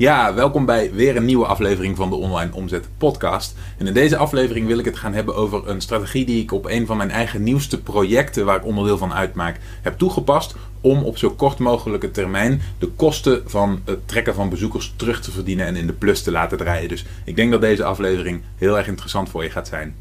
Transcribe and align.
Ja, 0.00 0.34
welkom 0.34 0.64
bij 0.64 0.92
weer 0.92 1.16
een 1.16 1.24
nieuwe 1.24 1.46
aflevering 1.46 1.96
van 1.96 2.10
de 2.10 2.16
Online 2.16 2.54
Omzet 2.54 2.88
Podcast. 2.98 3.54
En 3.78 3.86
in 3.86 3.94
deze 3.94 4.16
aflevering 4.16 4.66
wil 4.66 4.78
ik 4.78 4.84
het 4.84 4.98
gaan 4.98 5.14
hebben 5.14 5.34
over 5.34 5.68
een 5.68 5.80
strategie 5.80 6.24
die 6.24 6.42
ik 6.42 6.52
op 6.52 6.66
een 6.66 6.86
van 6.86 6.96
mijn 6.96 7.10
eigen 7.10 7.42
nieuwste 7.42 7.82
projecten, 7.82 8.44
waar 8.44 8.56
ik 8.56 8.64
onderdeel 8.64 8.98
van 8.98 9.12
uitmaak, 9.12 9.58
heb 9.82 9.98
toegepast. 9.98 10.54
Om 10.80 11.04
op 11.04 11.18
zo 11.18 11.30
kort 11.30 11.58
mogelijke 11.58 12.10
termijn 12.10 12.60
de 12.78 12.86
kosten 12.86 13.42
van 13.46 13.80
het 13.84 14.08
trekken 14.08 14.34
van 14.34 14.48
bezoekers 14.48 14.92
terug 14.96 15.20
te 15.20 15.30
verdienen 15.30 15.66
en 15.66 15.76
in 15.76 15.86
de 15.86 15.92
plus 15.92 16.22
te 16.22 16.30
laten 16.30 16.58
draaien. 16.58 16.88
Dus 16.88 17.04
ik 17.24 17.36
denk 17.36 17.50
dat 17.50 17.60
deze 17.60 17.84
aflevering 17.84 18.42
heel 18.56 18.78
erg 18.78 18.86
interessant 18.86 19.28
voor 19.28 19.42
je 19.42 19.50
gaat 19.50 19.68
zijn. 19.68 19.94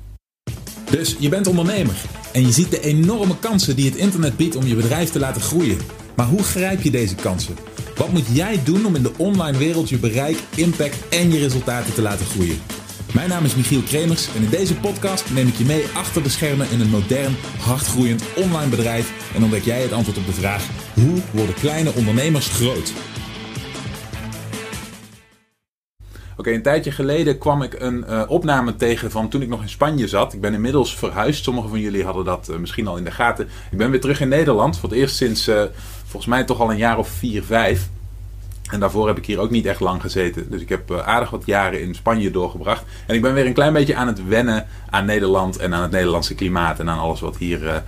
Dus 0.92 1.16
je 1.20 1.30
bent 1.30 1.48
ondernemer 1.48 2.02
en 2.34 2.42
je 2.42 2.52
ziet 2.52 2.72
de 2.72 2.82
enorme 2.82 3.40
kansen 3.40 3.76
die 3.76 3.90
het 3.90 3.96
internet 3.96 4.38
biedt 4.38 4.56
om 4.56 4.66
je 4.66 4.76
bedrijf 4.76 5.10
te 5.10 5.20
laten 5.20 5.42
groeien. 5.42 5.78
Maar 6.16 6.28
hoe 6.28 6.44
grijp 6.44 6.82
je 6.82 6.92
deze 6.92 7.16
kansen? 7.16 7.56
Wat 8.00 8.12
moet 8.12 8.28
jij 8.32 8.64
doen 8.64 8.86
om 8.86 8.96
in 8.96 9.04
de 9.04 9.12
online 9.18 9.58
wereld 9.58 9.90
je 9.90 9.98
bereik, 9.98 10.38
impact 10.56 11.08
en 11.10 11.32
je 11.32 11.40
resultaten 11.40 11.94
te 11.94 12.02
laten 12.02 12.26
groeien? 12.26 12.62
Mijn 13.14 13.30
naam 13.30 13.46
is 13.46 13.56
Michiel 13.56 13.82
Kremers 13.82 14.28
en 14.36 14.44
in 14.44 14.50
deze 14.50 14.76
podcast 14.76 15.32
neem 15.32 15.48
ik 15.48 15.56
je 15.56 15.66
mee 15.66 15.84
achter 15.94 16.24
de 16.24 16.30
schermen 16.30 16.70
in 16.70 16.80
een 16.80 16.90
modern, 16.90 17.36
hardgroeiend 17.60 18.24
online 18.36 18.70
bedrijf 18.70 19.12
en 19.36 19.43
ontdek 19.43 19.64
jij 19.64 19.82
het 19.82 19.92
antwoord 19.92 20.18
op 20.18 20.26
de 20.26 20.34
vraag: 20.34 20.68
hoe 20.93 21.21
worden 21.32 21.56
kleine 21.56 21.93
ondernemers 21.93 22.48
groot? 22.48 22.93
Oké, 26.39 26.52
een 26.52 26.61
tijdje 26.61 26.92
geleden 26.92 27.38
kwam 27.38 27.61
ik 27.61 27.75
een 27.79 28.06
uh, 28.10 28.24
opname 28.28 28.75
tegen 28.75 29.11
van 29.11 29.29
toen 29.29 29.42
ik 29.42 29.48
nog 29.48 29.61
in 29.61 29.70
Spanje 29.70 30.07
zat. 30.07 30.34
Ik 30.34 30.42
ben 30.42 30.54
inmiddels 30.54 30.98
verhuisd. 30.98 31.43
Sommigen 31.43 31.70
van 31.70 31.79
jullie 31.79 32.03
hadden 32.03 32.25
dat 32.25 32.48
uh, 32.52 32.58
misschien 32.58 32.88
al 32.88 32.98
in 32.98 33.03
de 33.03 33.12
gaten. 33.12 33.50
Ik 33.72 33.78
ben 33.78 33.92
weer 33.92 34.02
terug 34.02 34.22
in 34.22 34.28
Nederland. 34.28 34.78
Voor 34.78 34.89
het 34.89 34.98
eerst 34.98 35.16
sinds 35.16 35.48
uh, 35.48 35.62
volgens 36.06 36.25
mij 36.25 36.44
toch 36.44 36.59
al 36.59 36.72
een 36.72 36.78
jaar 36.78 36.98
of 36.98 37.09
vier, 37.09 37.44
vijf. 37.44 37.89
En 38.72 38.80
daarvoor 38.80 39.08
heb 39.08 39.17
ik 39.17 39.25
hier 39.25 39.39
ook 39.39 39.50
niet 39.50 39.66
echt 39.66 39.80
lang 39.80 40.02
gezeten. 40.02 40.52
Dus 40.52 40.62
ik 40.62 40.70
heb 40.70 40.92
aardig 40.92 41.30
wat 41.30 41.45
jaren 41.45 41.81
in 41.81 41.95
Spanje 41.95 42.31
doorgebracht. 42.31 42.84
En 43.06 43.16
ik 43.16 43.22
ben 43.22 43.34
weer 43.34 43.45
een 43.45 43.54
klein 43.54 43.73
beetje 43.73 43.95
aan 43.95 44.08
het 44.08 44.28
wennen 44.28 44.67
aan 44.90 45.06
Nederland 45.06 45.58
en 45.58 45.73
aan 45.73 45.82
het 45.82 45.92
Nederlandse 45.92 46.36
klimaat. 46.36 46.80
En 46.80 46.90
aan 46.90 47.00
alles 47.00 47.20
wat 47.20 47.38
hier 47.38 47.84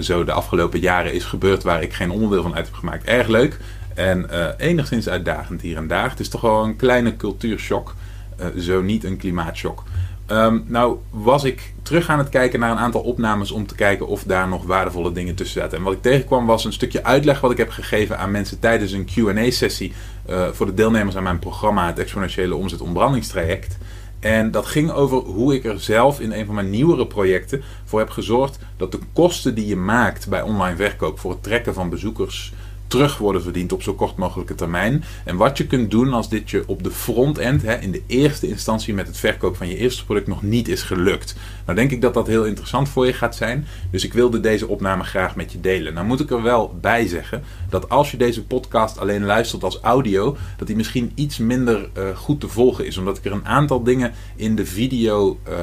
zo 0.00 0.24
de 0.24 0.32
afgelopen 0.32 0.80
jaren 0.80 1.12
is 1.12 1.24
gebeurd. 1.24 1.62
Waar 1.62 1.82
ik 1.82 1.92
geen 1.92 2.10
onderdeel 2.10 2.42
van 2.42 2.54
uit 2.54 2.66
heb 2.66 2.74
gemaakt. 2.74 3.04
Erg 3.04 3.26
leuk. 3.26 3.58
En 3.96 4.26
uh, 4.30 4.46
enigszins 4.56 5.08
uitdagend 5.08 5.60
hier 5.60 5.76
en 5.76 5.86
daar. 5.86 6.10
Het 6.10 6.20
is 6.20 6.28
toch 6.28 6.40
wel 6.40 6.64
een 6.64 6.76
kleine 6.76 7.16
cultuurshock. 7.16 7.94
Uh, 8.40 8.46
zo 8.62 8.82
niet 8.82 9.04
een 9.04 9.16
klimaatshock. 9.16 9.82
Um, 10.30 10.64
nou 10.66 10.98
was 11.10 11.44
ik 11.44 11.74
terug 11.82 12.08
aan 12.08 12.18
het 12.18 12.28
kijken 12.28 12.60
naar 12.60 12.70
een 12.70 12.78
aantal 12.78 13.00
opnames 13.00 13.50
om 13.50 13.66
te 13.66 13.74
kijken 13.74 14.06
of 14.06 14.22
daar 14.22 14.48
nog 14.48 14.64
waardevolle 14.64 15.12
dingen 15.12 15.34
tussen 15.34 15.60
zaten. 15.60 15.78
En 15.78 15.84
wat 15.84 15.92
ik 15.92 16.02
tegenkwam 16.02 16.46
was 16.46 16.64
een 16.64 16.72
stukje 16.72 17.04
uitleg 17.04 17.40
wat 17.40 17.50
ik 17.50 17.56
heb 17.56 17.70
gegeven 17.70 18.18
aan 18.18 18.30
mensen 18.30 18.58
tijdens 18.58 18.92
een 18.92 19.04
Q&A-sessie 19.04 19.92
uh, 20.30 20.48
voor 20.48 20.66
de 20.66 20.74
deelnemers 20.74 21.16
aan 21.16 21.22
mijn 21.22 21.38
programma, 21.38 21.86
het 21.86 21.98
exponentiële 21.98 22.54
omzet 22.54 22.80
ontbrandingstraject. 22.80 23.78
En 24.20 24.50
dat 24.50 24.66
ging 24.66 24.90
over 24.90 25.18
hoe 25.18 25.54
ik 25.54 25.64
er 25.64 25.80
zelf 25.80 26.20
in 26.20 26.32
een 26.32 26.46
van 26.46 26.54
mijn 26.54 26.70
nieuwere 26.70 27.06
projecten 27.06 27.62
voor 27.84 27.98
heb 27.98 28.10
gezorgd 28.10 28.58
dat 28.76 28.92
de 28.92 28.98
kosten 29.12 29.54
die 29.54 29.66
je 29.66 29.76
maakt 29.76 30.28
bij 30.28 30.42
online 30.42 30.76
verkoop 30.76 31.18
voor 31.18 31.30
het 31.30 31.42
trekken 31.42 31.74
van 31.74 31.90
bezoekers 31.90 32.52
terug 32.96 33.18
worden 33.18 33.42
verdiend 33.42 33.72
op 33.72 33.82
zo 33.82 33.94
kort 33.94 34.16
mogelijke 34.16 34.54
termijn. 34.54 35.04
En 35.24 35.36
wat 35.36 35.58
je 35.58 35.66
kunt 35.66 35.90
doen 35.90 36.12
als 36.12 36.28
dit 36.28 36.50
je 36.50 36.62
op 36.66 36.82
de 36.82 36.90
front-end, 36.90 37.64
in 37.64 37.92
de 37.92 38.02
eerste 38.06 38.48
instantie 38.48 38.94
met 38.94 39.06
het 39.06 39.16
verkoop 39.16 39.56
van 39.56 39.68
je 39.68 39.76
eerste 39.76 40.04
product, 40.04 40.26
nog 40.26 40.42
niet 40.42 40.68
is 40.68 40.82
gelukt. 40.82 41.36
Nou 41.64 41.78
denk 41.78 41.90
ik 41.90 42.00
dat 42.00 42.14
dat 42.14 42.26
heel 42.26 42.44
interessant 42.44 42.88
voor 42.88 43.06
je 43.06 43.12
gaat 43.12 43.36
zijn. 43.36 43.66
Dus 43.90 44.04
ik 44.04 44.12
wilde 44.12 44.40
deze 44.40 44.68
opname 44.68 45.04
graag 45.04 45.36
met 45.36 45.52
je 45.52 45.60
delen. 45.60 45.94
Nou 45.94 46.06
moet 46.06 46.20
ik 46.20 46.30
er 46.30 46.42
wel 46.42 46.74
bij 46.80 47.06
zeggen 47.06 47.42
dat 47.68 47.88
als 47.88 48.10
je 48.10 48.16
deze 48.16 48.44
podcast 48.44 48.98
alleen 48.98 49.24
luistert 49.24 49.64
als 49.64 49.80
audio, 49.80 50.36
dat 50.56 50.66
die 50.66 50.76
misschien 50.76 51.12
iets 51.14 51.38
minder 51.38 51.88
uh, 51.98 52.16
goed 52.16 52.40
te 52.40 52.48
volgen 52.48 52.86
is. 52.86 52.96
Omdat 52.96 53.18
ik 53.18 53.24
er 53.24 53.32
een 53.32 53.46
aantal 53.46 53.82
dingen 53.82 54.12
in 54.36 54.56
de 54.56 54.66
video, 54.66 55.38
uh, 55.48 55.54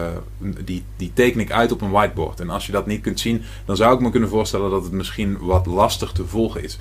die, 0.65 0.83
die 0.97 1.11
teken 1.13 1.39
ik 1.39 1.51
uit 1.51 1.71
op 1.71 1.81
een 1.81 1.91
whiteboard. 1.91 2.39
En 2.39 2.49
als 2.49 2.65
je 2.65 2.71
dat 2.71 2.87
niet 2.87 3.01
kunt 3.01 3.19
zien, 3.19 3.41
dan 3.65 3.75
zou 3.75 3.95
ik 3.95 4.01
me 4.01 4.09
kunnen 4.09 4.29
voorstellen 4.29 4.69
dat 4.69 4.83
het 4.83 4.91
misschien 4.91 5.37
wat 5.39 5.65
lastig 5.65 6.11
te 6.11 6.25
volgen 6.25 6.63
is. 6.63 6.77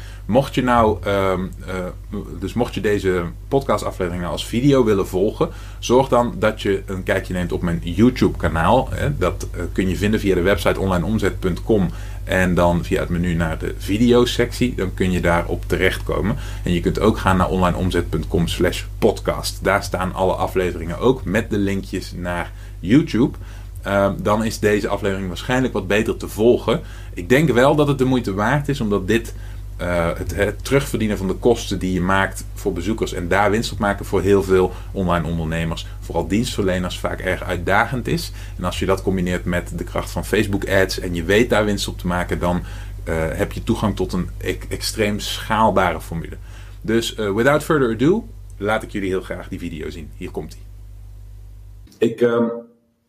Je 0.50 0.62
nou, 0.62 0.98
uh, 1.06 1.32
uh, 1.68 2.18
dus 2.38 2.52
mocht 2.52 2.74
je 2.74 2.80
deze 2.80 3.24
podcastaflevering 3.48 4.24
als 4.24 4.46
video 4.46 4.84
willen 4.84 5.06
volgen, 5.06 5.48
zorg 5.78 6.08
dan 6.08 6.34
dat 6.38 6.62
je 6.62 6.82
een 6.86 7.02
kijkje 7.02 7.34
neemt 7.34 7.52
op 7.52 7.62
mijn 7.62 7.80
YouTube 7.82 8.36
kanaal. 8.36 8.88
Hè. 8.90 9.16
Dat 9.16 9.48
uh, 9.54 9.62
kun 9.72 9.88
je 9.88 9.96
vinden 9.96 10.20
via 10.20 10.34
de 10.34 10.40
website 10.40 10.80
onlineomzet.com 10.80 11.88
en 12.24 12.54
dan 12.54 12.84
via 12.84 13.00
het 13.00 13.08
menu 13.08 13.34
naar 13.34 13.58
de 13.58 13.74
videosectie. 13.78 14.74
Dan 14.74 14.94
kun 14.94 15.10
je 15.10 15.20
daarop 15.20 15.64
terechtkomen. 15.66 16.36
En 16.64 16.72
je 16.72 16.80
kunt 16.80 17.00
ook 17.00 17.18
gaan 17.18 17.36
naar 17.36 17.48
onlineomzet.com 17.48 18.48
slash 18.48 18.84
podcast. 18.98 19.58
Daar 19.64 19.82
staan 19.82 20.14
alle 20.14 20.34
afleveringen 20.34 20.98
ook 20.98 21.24
met 21.24 21.50
de 21.50 21.58
linkjes 21.58 22.12
naar 22.16 22.52
YouTube. 22.80 23.38
Uh, 23.86 24.10
dan 24.16 24.44
is 24.44 24.58
deze 24.58 24.88
aflevering 24.88 25.28
waarschijnlijk 25.28 25.72
wat 25.72 25.86
beter 25.86 26.16
te 26.16 26.28
volgen. 26.28 26.80
Ik 27.14 27.28
denk 27.28 27.50
wel 27.50 27.74
dat 27.74 27.88
het 27.88 27.98
de 27.98 28.04
moeite 28.04 28.34
waard 28.34 28.68
is, 28.68 28.80
omdat 28.80 29.08
dit 29.08 29.34
uh, 29.80 30.08
het, 30.16 30.34
het, 30.34 30.64
terugverdienen 30.64 31.18
van 31.18 31.26
de 31.26 31.34
kosten 31.34 31.78
die 31.78 31.92
je 31.92 32.00
maakt 32.00 32.44
voor 32.54 32.72
bezoekers 32.72 33.12
en 33.12 33.28
daar 33.28 33.50
winst 33.50 33.72
op 33.72 33.78
maken 33.78 34.04
voor 34.04 34.22
heel 34.22 34.42
veel 34.42 34.72
online 34.92 35.26
ondernemers, 35.26 35.86
vooral 36.00 36.26
dienstverleners, 36.26 36.98
vaak 36.98 37.20
erg 37.20 37.42
uitdagend 37.42 38.06
is. 38.06 38.32
En 38.56 38.64
als 38.64 38.78
je 38.78 38.86
dat 38.86 39.02
combineert 39.02 39.44
met 39.44 39.78
de 39.78 39.84
kracht 39.84 40.10
van 40.10 40.24
Facebook 40.24 40.68
ads 40.68 40.98
en 40.98 41.14
je 41.14 41.24
weet 41.24 41.50
daar 41.50 41.64
winst 41.64 41.88
op 41.88 41.98
te 41.98 42.06
maken, 42.06 42.38
dan 42.38 42.62
uh, 43.08 43.14
heb 43.32 43.52
je 43.52 43.62
toegang 43.62 43.96
tot 43.96 44.12
een 44.12 44.28
extreem 44.68 45.20
schaalbare 45.20 46.00
formule. 46.00 46.36
Dus 46.80 47.16
uh, 47.18 47.32
without 47.32 47.62
further 47.62 47.90
ado, 47.94 48.28
laat 48.56 48.82
ik 48.82 48.90
jullie 48.90 49.08
heel 49.08 49.22
graag 49.22 49.48
die 49.48 49.58
video 49.58 49.90
zien. 49.90 50.10
Hier 50.16 50.30
komt 50.30 50.52
hij. 50.52 50.62
Ik 52.08 52.26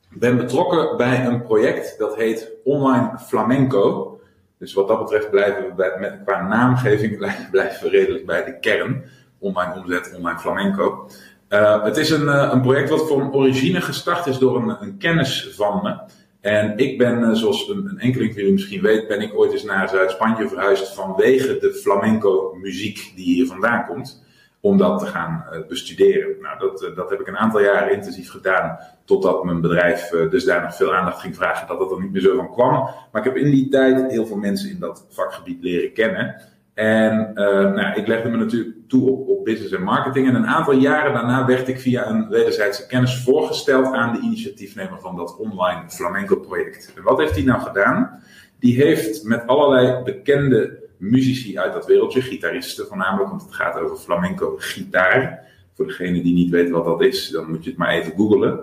ben 0.09 0.37
betrokken 0.37 0.97
bij 0.97 1.25
een 1.25 1.41
project 1.41 1.95
dat 1.97 2.15
heet 2.15 2.51
Online 2.63 3.11
Flamenco. 3.27 4.19
Dus 4.63 4.73
wat 4.73 4.87
dat 4.87 4.99
betreft 4.99 5.29
blijven 5.29 5.63
we 5.63 5.73
bij, 5.73 5.97
met, 5.99 6.19
qua 6.25 6.47
naamgeving 6.47 7.17
blijven 7.51 7.83
we 7.83 7.89
redelijk 7.89 8.25
bij 8.25 8.45
de 8.45 8.59
kern. 8.59 9.03
Online 9.39 9.73
omzet, 9.73 10.13
online 10.17 10.39
flamenco. 10.39 11.09
Uh, 11.49 11.83
het 11.83 11.97
is 11.97 12.09
een, 12.09 12.25
uh, 12.25 12.49
een 12.53 12.61
project 12.61 12.89
wat 12.89 13.09
een 13.09 13.33
origine 13.33 13.81
gestart 13.81 14.25
is 14.25 14.37
door 14.37 14.55
een, 14.55 14.77
een 14.81 14.97
kennis 14.97 15.49
van 15.55 15.79
me. 15.83 15.99
En 16.41 16.77
ik 16.77 16.97
ben, 16.97 17.19
uh, 17.19 17.33
zoals 17.33 17.69
een, 17.69 17.85
een 17.85 17.99
enkeling 17.99 18.31
van 18.31 18.39
jullie 18.41 18.53
misschien 18.53 18.81
weet, 18.81 19.07
ben 19.07 19.21
ik 19.21 19.37
ooit 19.37 19.51
eens 19.51 19.63
naar 19.63 19.89
Zuid-Spanje 19.89 20.47
verhuisd 20.47 20.93
vanwege 20.93 21.57
de 21.57 21.73
flamenco 21.73 22.57
muziek 22.61 23.11
die 23.15 23.25
hier 23.25 23.47
vandaan 23.47 23.85
komt 23.85 24.22
om 24.63 24.77
dat 24.77 24.99
te 24.99 25.05
gaan 25.05 25.45
uh, 25.51 25.67
bestuderen. 25.67 26.35
Nou, 26.41 26.59
dat, 26.59 26.83
uh, 26.83 26.95
dat 26.95 27.09
heb 27.09 27.19
ik 27.19 27.27
een 27.27 27.37
aantal 27.37 27.61
jaren 27.61 27.93
intensief 27.93 28.31
gedaan, 28.31 28.77
totdat 29.05 29.43
mijn 29.43 29.61
bedrijf 29.61 30.11
uh, 30.11 30.29
dus 30.29 30.45
daar 30.45 30.61
nog 30.61 30.75
veel 30.75 30.95
aandacht 30.95 31.19
ging 31.19 31.35
vragen, 31.35 31.67
dat 31.67 31.79
dat 31.79 31.91
er 31.91 32.01
niet 32.01 32.11
meer 32.11 32.21
zo 32.21 32.35
van 32.35 32.51
kwam. 32.51 32.71
Maar 33.11 33.25
ik 33.25 33.33
heb 33.33 33.35
in 33.35 33.51
die 33.51 33.69
tijd 33.69 34.11
heel 34.11 34.25
veel 34.25 34.37
mensen 34.37 34.69
in 34.69 34.79
dat 34.79 35.05
vakgebied 35.09 35.63
leren 35.63 35.93
kennen. 35.93 36.41
En 36.73 37.31
nou, 37.33 37.99
ik 37.99 38.07
legde 38.07 38.29
me 38.29 38.37
natuurlijk 38.37 38.75
toe 38.87 39.09
op, 39.09 39.27
op 39.27 39.45
business 39.45 39.73
en 39.73 39.83
marketing. 39.83 40.27
En 40.27 40.35
een 40.35 40.47
aantal 40.47 40.73
jaren 40.73 41.13
daarna 41.13 41.45
werd 41.45 41.67
ik 41.67 41.79
via 41.79 42.07
een 42.09 42.29
wederzijdse 42.29 42.87
kennis 42.87 43.23
voorgesteld 43.23 43.85
aan 43.85 44.13
de 44.13 44.19
initiatiefnemer 44.19 44.99
van 44.99 45.15
dat 45.15 45.37
online 45.37 45.89
flamenco 45.89 46.35
project. 46.35 46.93
En 46.95 47.03
wat 47.03 47.17
heeft 47.17 47.35
hij 47.35 47.43
nou 47.43 47.61
gedaan? 47.61 48.23
Die 48.59 48.75
heeft 48.83 49.23
met 49.23 49.47
allerlei 49.47 50.03
bekende 50.03 50.82
muzici 51.09 51.59
uit 51.59 51.73
dat 51.73 51.85
wereldje, 51.85 52.21
gitaristen 52.21 52.85
voornamelijk, 52.85 53.29
want 53.29 53.41
het 53.41 53.53
gaat 53.53 53.79
over 53.79 53.97
flamenco 53.97 54.55
gitaar. 54.57 55.51
Voor 55.73 55.87
degene 55.87 56.21
die 56.21 56.33
niet 56.33 56.49
weet 56.49 56.69
wat 56.69 56.85
dat 56.85 57.01
is, 57.01 57.29
dan 57.29 57.49
moet 57.49 57.63
je 57.63 57.69
het 57.69 57.79
maar 57.79 57.89
even 57.89 58.13
googlen. 58.15 58.59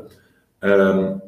Um, 0.61 1.21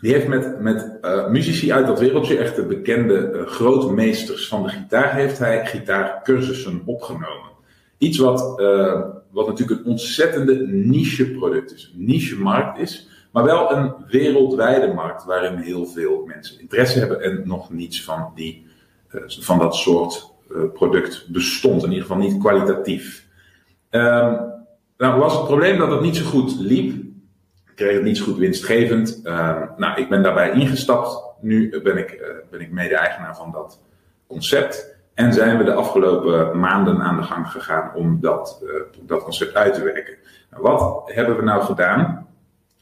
die 0.00 0.12
heeft 0.12 0.28
met, 0.28 0.60
met 0.60 0.98
uh, 1.02 1.28
muzici 1.28 1.72
uit 1.72 1.86
dat 1.86 1.98
wereldje, 1.98 2.38
echt 2.38 2.56
de 2.56 2.66
bekende 2.66 3.32
uh, 3.32 3.46
grootmeesters 3.46 4.48
van 4.48 4.62
de 4.62 4.68
gitaar, 4.68 5.14
heeft 5.14 5.38
hij 5.38 5.66
gitaarcursussen 5.66 6.82
opgenomen. 6.84 7.50
Iets 7.98 8.18
wat, 8.18 8.60
uh, 8.60 9.00
wat 9.30 9.46
natuurlijk 9.46 9.80
een 9.80 9.90
ontzettende 9.90 10.66
niche 10.66 11.30
product 11.30 11.74
is, 11.74 11.92
een 11.94 12.04
niche 12.04 12.38
markt 12.38 12.78
is, 12.78 13.08
maar 13.32 13.44
wel 13.44 13.72
een 13.72 13.94
wereldwijde 14.08 14.92
markt 14.92 15.24
waarin 15.24 15.56
heel 15.56 15.86
veel 15.86 16.24
mensen 16.26 16.60
interesse 16.60 16.98
hebben 16.98 17.20
en 17.20 17.42
nog 17.44 17.70
niets 17.70 18.04
van, 18.04 18.32
die, 18.34 18.66
van 19.26 19.58
dat 19.58 19.74
soort 19.74 20.33
product 20.74 21.26
bestond, 21.28 21.82
in 21.82 21.88
ieder 21.88 22.06
geval 22.06 22.22
niet 22.22 22.38
kwalitatief. 22.38 23.26
Um, 23.90 24.38
nou 24.96 25.18
was 25.18 25.36
het 25.36 25.44
probleem 25.44 25.78
dat 25.78 25.90
het 25.90 26.00
niet 26.00 26.16
zo 26.16 26.24
goed 26.24 26.56
liep. 26.58 26.94
Ik 27.66 27.74
kreeg 27.74 27.94
het 27.94 28.02
niet 28.02 28.16
zo 28.16 28.24
goed 28.24 28.36
winstgevend. 28.36 29.20
Um, 29.24 29.68
nou, 29.76 30.00
ik 30.00 30.08
ben 30.08 30.22
daarbij 30.22 30.50
ingestapt. 30.50 31.22
Nu 31.40 31.80
ben 31.82 31.96
ik, 31.96 32.12
uh, 32.12 32.26
ben 32.50 32.60
ik 32.60 32.70
mede-eigenaar 32.70 33.36
van 33.36 33.50
dat 33.52 33.80
concept. 34.26 34.96
En 35.14 35.32
zijn 35.32 35.58
we 35.58 35.64
de 35.64 35.74
afgelopen 35.74 36.60
maanden 36.60 37.00
aan 37.00 37.16
de 37.16 37.22
gang 37.22 37.50
gegaan 37.50 37.94
om 37.94 38.20
dat, 38.20 38.62
uh, 38.64 38.70
dat 39.06 39.22
concept 39.22 39.54
uit 39.54 39.74
te 39.74 39.82
werken. 39.82 40.14
Nou, 40.50 40.62
wat 40.62 41.02
hebben 41.04 41.36
we 41.36 41.42
nou 41.42 41.62
gedaan? 41.62 42.26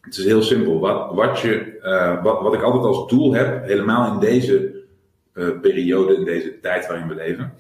Het 0.01 0.17
is 0.17 0.25
heel 0.25 0.43
simpel. 0.43 0.81
Wat, 0.81 1.15
wat, 1.15 1.41
je, 1.41 1.79
wat, 2.23 2.41
wat 2.41 2.55
ik 2.55 2.63
altijd 2.63 2.85
als 2.85 3.09
doel 3.09 3.33
heb, 3.33 3.65
helemaal 3.65 4.13
in 4.13 4.19
deze 4.19 4.82
uh, 5.35 5.61
periode, 5.61 6.17
in 6.17 6.25
deze 6.25 6.61
tijd 6.61 6.87
waarin 6.87 7.09
we 7.09 7.15
leven, 7.15 7.53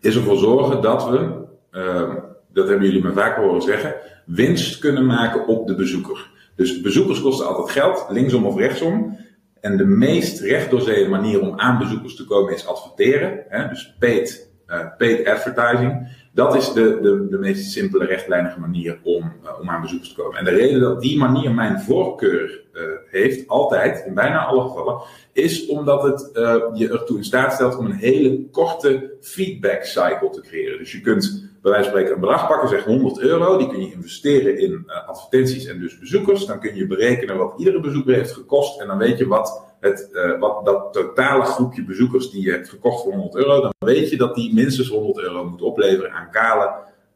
is 0.00 0.16
ervoor 0.16 0.38
zorgen 0.38 0.82
dat 0.82 1.08
we 1.08 1.44
uh, 1.72 2.14
dat 2.56 2.68
hebben 2.68 2.86
jullie 2.86 3.02
me 3.02 3.12
vaak 3.12 3.36
horen 3.36 3.62
zeggen, 3.62 3.94
winst 4.26 4.78
kunnen 4.78 5.06
maken 5.06 5.46
op 5.46 5.66
de 5.66 5.74
bezoeker. 5.74 6.30
Dus 6.54 6.80
bezoekers 6.80 7.20
kosten 7.20 7.46
altijd 7.46 7.70
geld, 7.70 8.06
linksom 8.08 8.46
of 8.46 8.56
rechtsom. 8.56 9.18
En 9.60 9.76
de 9.76 9.84
meest 9.84 10.40
rechtdoorzee 10.40 11.08
manier 11.08 11.40
om 11.40 11.60
aan 11.60 11.78
bezoekers 11.78 12.16
te 12.16 12.24
komen 12.24 12.54
is 12.54 12.66
adverteren. 12.66 13.44
Hè? 13.48 13.68
Dus 13.68 13.94
paid, 13.98 14.50
uh, 14.68 14.86
paid 14.98 15.26
advertising. 15.26 16.08
Dat 16.36 16.54
is 16.54 16.72
de, 16.72 16.98
de, 17.00 17.28
de 17.28 17.38
meest 17.38 17.70
simpele, 17.70 18.04
rechtlijnige 18.04 18.60
manier 18.60 18.98
om, 19.02 19.32
uh, 19.44 19.60
om 19.60 19.70
aan 19.70 19.80
bezoekers 19.80 20.08
te 20.08 20.22
komen. 20.22 20.38
En 20.38 20.44
de 20.44 20.50
reden 20.50 20.80
dat 20.80 21.00
die 21.00 21.18
manier 21.18 21.54
mijn 21.54 21.80
voorkeur 21.80 22.64
uh, 22.72 22.82
heeft, 23.06 23.48
altijd, 23.48 24.04
in 24.06 24.14
bijna 24.14 24.44
alle 24.44 24.62
gevallen, 24.62 25.00
is 25.32 25.66
omdat 25.66 26.02
het 26.02 26.30
je 26.74 26.88
ertoe 26.92 27.16
in 27.16 27.24
staat 27.24 27.52
stelt 27.52 27.76
om 27.76 27.84
een 27.84 27.92
hele 27.92 28.48
korte 28.50 29.12
feedback 29.20 29.84
cycle 29.84 30.30
te 30.30 30.40
creëren. 30.40 30.78
Dus 30.78 30.92
je 30.92 31.00
kunt 31.00 31.50
bij 31.62 31.72
wijze 31.72 31.90
van 31.90 31.92
spreken 31.92 32.14
een 32.14 32.20
bedrag 32.20 32.48
pakken, 32.48 32.68
zeg 32.68 32.84
100 32.84 33.18
euro, 33.18 33.58
die 33.58 33.68
kun 33.68 33.80
je 33.80 33.92
investeren 33.92 34.58
in 34.58 34.90
advertenties 35.06 35.66
en 35.66 35.80
dus 35.80 35.98
bezoekers. 35.98 36.46
Dan 36.46 36.60
kun 36.60 36.76
je 36.76 36.86
berekenen 36.86 37.36
wat 37.36 37.54
iedere 37.58 37.80
bezoeker 37.80 38.14
heeft 38.14 38.32
gekost 38.32 38.80
en 38.80 38.86
dan 38.86 38.98
weet 38.98 39.18
je 39.18 39.26
wat, 39.26 39.75
het, 39.86 40.08
uh, 40.12 40.38
wat 40.38 40.64
dat 40.64 40.92
totale 40.92 41.44
groepje 41.44 41.84
bezoekers 41.84 42.30
die 42.30 42.42
je 42.42 42.50
hebt 42.50 42.68
gekocht 42.68 43.02
voor 43.02 43.12
100 43.12 43.36
euro, 43.36 43.60
dan 43.60 43.72
weet 43.78 44.10
je 44.10 44.16
dat 44.16 44.34
die 44.34 44.54
minstens 44.54 44.88
100 44.88 45.18
euro 45.18 45.44
moet 45.44 45.62
opleveren 45.62 46.12
aan 46.12 46.30
kale, 46.30 46.70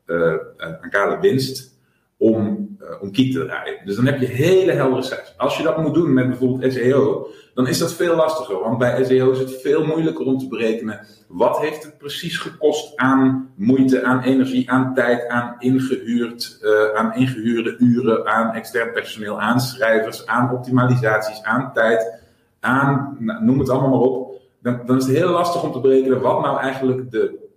uh, 0.06 0.34
aan 0.58 0.90
kale 0.90 1.20
winst 1.20 1.78
om, 2.16 2.68
uh, 2.82 3.02
om 3.02 3.12
te 3.12 3.44
draaien. 3.46 3.78
Dus 3.84 3.96
dan 3.96 4.06
heb 4.06 4.20
je 4.20 4.26
hele 4.26 4.72
heldere 4.72 5.02
cijfers. 5.02 5.34
Als 5.36 5.56
je 5.56 5.62
dat 5.62 5.78
moet 5.78 5.94
doen 5.94 6.12
met 6.12 6.28
bijvoorbeeld 6.28 6.72
SEO, 6.72 7.28
dan 7.54 7.66
is 7.68 7.78
dat 7.78 7.92
veel 7.92 8.16
lastiger. 8.16 8.58
Want 8.58 8.78
bij 8.78 9.04
SEO 9.04 9.30
is 9.30 9.38
het 9.38 9.60
veel 9.60 9.84
moeilijker 9.84 10.26
om 10.26 10.38
te 10.38 10.48
berekenen 10.48 11.06
wat 11.30 11.58
heeft 11.58 11.82
het 11.82 11.98
precies 11.98 12.38
gekost 12.38 12.96
aan 12.96 13.52
moeite, 13.56 14.04
aan 14.04 14.22
energie, 14.22 14.70
aan 14.70 14.94
tijd, 14.94 15.28
aan, 15.28 15.56
ingehuurd, 15.58 16.58
aan 16.94 17.14
ingehuurde 17.14 17.76
uren, 17.78 18.26
aan 18.26 18.54
extern 18.54 18.92
personeel, 18.92 19.40
aan 19.40 19.60
schrijvers, 19.60 20.26
aan 20.26 20.52
optimalisaties, 20.52 21.42
aan 21.42 21.72
tijd, 21.72 22.20
aan, 22.60 23.16
nou, 23.18 23.44
noem 23.44 23.58
het 23.58 23.68
allemaal 23.68 23.90
maar 23.90 24.00
op. 24.00 24.40
Dan, 24.62 24.80
dan 24.86 24.96
is 24.96 25.06
het 25.06 25.16
heel 25.16 25.30
lastig 25.30 25.62
om 25.62 25.72
te 25.72 25.80
berekenen 25.80 26.20
wat 26.20 26.40
nou 26.40 26.60
eigenlijk 26.60 27.10
de 27.10 27.48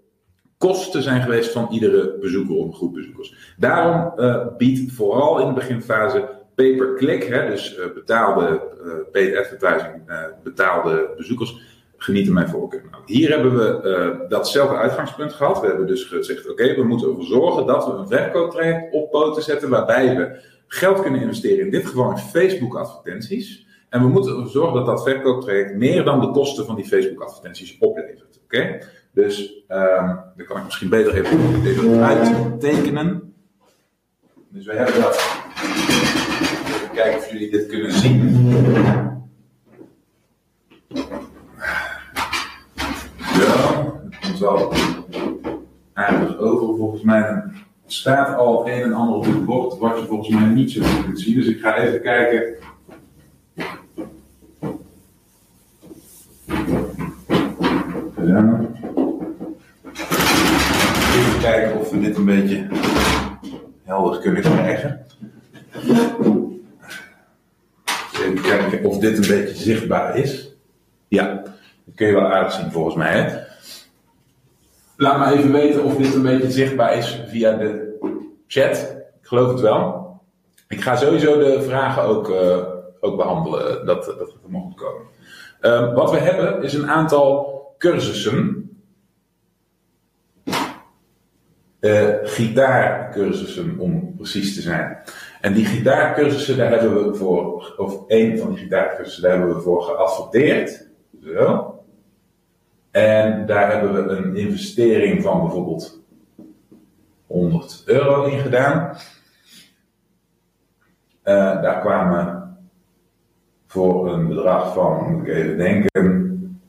kosten 0.58 1.02
zijn 1.02 1.22
geweest 1.22 1.52
van 1.52 1.68
iedere 1.72 2.18
bezoeker 2.22 2.56
of 2.56 2.76
groep 2.76 2.94
bezoekers. 2.94 3.54
Daarom 3.58 4.14
uh, 4.18 4.48
biedt 4.58 4.92
vooral 4.92 5.40
in 5.40 5.48
de 5.48 5.54
beginfase 5.54 6.30
pay-per-click, 6.56 7.28
dus 7.30 7.78
uh, 7.78 7.86
betaalde 7.94 8.62
uh, 8.86 8.92
paid 9.12 9.38
advertising, 9.38 9.94
betaalde 10.44 11.14
bezoekers, 11.18 11.62
genieten 11.98 12.34
mijn 12.34 12.50
voorkeur. 12.50 12.84
Nou, 12.92 13.04
hier 13.06 13.30
hebben 13.30 13.58
we 13.58 14.26
datzelfde 14.30 14.76
uitgangspunt 14.76 15.34
gehad. 15.34 15.62
We 15.62 15.68
hebben 15.68 15.88
dus 15.88 16.04
gezegd, 16.04 16.50
oké, 16.50 16.76
we 16.76 16.84
moeten 16.84 17.08
ervoor 17.08 17.24
zorgen 17.24 17.66
dat 17.66 17.86
we 17.86 17.92
een 17.92 18.08
verkooptraject 18.08 18.94
op 18.94 19.12
poten 19.12 19.44
zetten 19.44 19.70
waarbij 19.70 20.16
we 20.16 20.40
geld 20.68 21.02
kunnen 21.02 21.22
investeren, 21.22 21.66
in 21.66 21.72
dit 21.72 21.86
geval 21.86 22.12
in 22.12 22.18
Facebook 22.18 22.76
advertenties. 22.76 23.63
En 23.94 24.02
we 24.02 24.08
moeten 24.08 24.32
ervoor 24.32 24.50
zorgen 24.50 24.76
dat 24.76 24.86
dat 24.86 25.04
verkooptraject 25.04 25.76
meer 25.76 26.04
dan 26.04 26.22
de 26.22 26.32
kosten 26.32 26.66
van 26.66 26.76
die 26.76 26.86
Facebook 26.86 27.24
advertenties 27.24 27.78
oplevert. 27.80 28.40
Oké? 28.44 28.80
Dus 29.12 29.64
um, 29.68 30.20
dan 30.36 30.46
kan 30.46 30.58
ik 30.58 30.64
misschien 30.64 30.90
beter 30.90 31.14
even, 31.14 31.66
even 31.66 32.04
uittekenen. 32.04 33.34
Dus 34.50 34.66
we 34.66 34.74
hebben 34.74 35.02
dat. 35.02 35.42
Even 35.56 36.92
kijken 36.94 37.18
of 37.18 37.32
jullie 37.32 37.52
dit 37.52 37.68
kunnen 37.68 37.92
zien. 37.92 38.48
Ja, 43.18 43.94
het 44.10 44.20
komt 44.22 44.40
wel 44.40 44.74
aardig 45.94 46.38
over 46.38 46.78
volgens 46.78 47.02
mij. 47.02 47.44
Staat 47.86 48.38
al 48.38 48.68
een 48.68 48.82
en 48.82 48.94
ander 48.94 49.16
op 49.16 49.26
het 49.26 49.46
bord 49.46 49.78
wat 49.78 50.00
je 50.00 50.06
volgens 50.06 50.30
mij 50.30 50.46
niet 50.46 50.72
zo 50.72 50.82
goed 50.82 51.04
kunt 51.04 51.20
zien. 51.20 51.36
Dus 51.36 51.48
ik 51.48 51.60
ga 51.60 51.78
even 51.78 52.02
kijken. 52.02 52.72
Ja 58.26 58.72
kijken 61.44 61.80
of 61.80 61.90
we 61.90 62.00
dit 62.00 62.18
een 62.18 62.26
beetje 62.26 62.68
helder 63.84 64.20
kunnen 64.20 64.42
krijgen. 64.42 65.06
Even 68.14 68.42
kijken 68.42 68.84
of 68.84 68.98
dit 68.98 69.18
een 69.18 69.38
beetje 69.38 69.56
zichtbaar 69.56 70.18
is. 70.18 70.56
Ja, 71.08 71.42
dat 71.86 71.96
kun 71.96 72.08
je 72.08 72.14
wel 72.14 72.32
aardig 72.32 72.52
zien 72.52 72.72
volgens 72.72 72.96
mij. 72.96 73.12
Hè? 73.12 73.40
Laat 74.98 75.20
me 75.20 75.38
even 75.38 75.52
weten 75.52 75.84
of 75.84 75.96
dit 75.96 76.14
een 76.14 76.22
beetje 76.22 76.52
zichtbaar 76.52 76.98
is 76.98 77.22
via 77.28 77.58
de 77.58 77.98
chat. 78.48 78.96
Ik 79.22 79.28
geloof 79.28 79.52
het 79.52 79.62
wel. 79.62 80.18
Ik 80.68 80.82
ga 80.82 80.96
sowieso 80.96 81.40
de 81.40 81.62
vragen 81.62 82.04
ook, 82.04 82.30
uh, 82.30 82.58
ook 83.00 83.18
behandelen. 83.18 83.86
Dat, 83.86 84.06
dat 84.06 84.20
er 84.20 84.28
goed 84.52 84.76
komen. 84.76 85.13
Uh, 85.64 85.94
wat 85.94 86.12
we 86.12 86.18
hebben 86.18 86.64
is 86.64 86.74
een 86.74 86.90
aantal 86.90 87.52
cursussen 87.78 88.70
uh, 91.80 92.10
gitaarcursussen 92.24 93.80
om 93.80 94.16
precies 94.16 94.56
te 94.56 94.62
zijn. 94.62 94.98
En 95.42 95.54
die 95.54 95.66
gitaarcursussen, 95.66 96.58
daar 96.58 96.70
hebben 96.70 97.08
we 97.08 97.16
voor, 97.16 97.74
of 97.78 98.08
één 98.08 98.38
van 98.38 98.50
die 98.50 98.58
gitaarcursussen, 98.58 99.24
daar 99.24 99.38
hebben 99.38 99.56
we 99.56 99.62
voor 99.62 99.82
geadverteerd. 99.82 100.88
Zo. 101.24 101.74
En 102.92 103.46
daar 103.46 103.72
hebben 103.72 103.94
we 103.94 104.14
een 104.14 104.36
investering 104.36 105.24
van 105.24 105.42
bijvoorbeeld 105.42 106.02
100 107.28 107.84
euro 107.86 108.24
in 108.24 108.40
gedaan. 108.40 108.98
Uh, 111.24 111.62
daar 111.62 111.80
kwamen 111.80 112.43
voor 113.74 114.14
een 114.14 114.28
bedrag 114.28 114.74
van, 114.74 115.12
moet 115.12 115.28
ik 115.28 115.34
even 115.34 115.58
denken, 115.58 116.60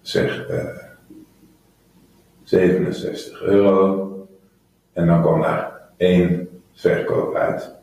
zeg, 0.00 0.48
uh, 0.50 0.64
67 2.42 3.42
euro. 3.42 4.28
En 4.92 5.06
dan 5.06 5.22
kwam 5.22 5.40
daar 5.40 5.80
één 5.96 6.48
verkoop 6.72 7.34
uit. 7.34 7.74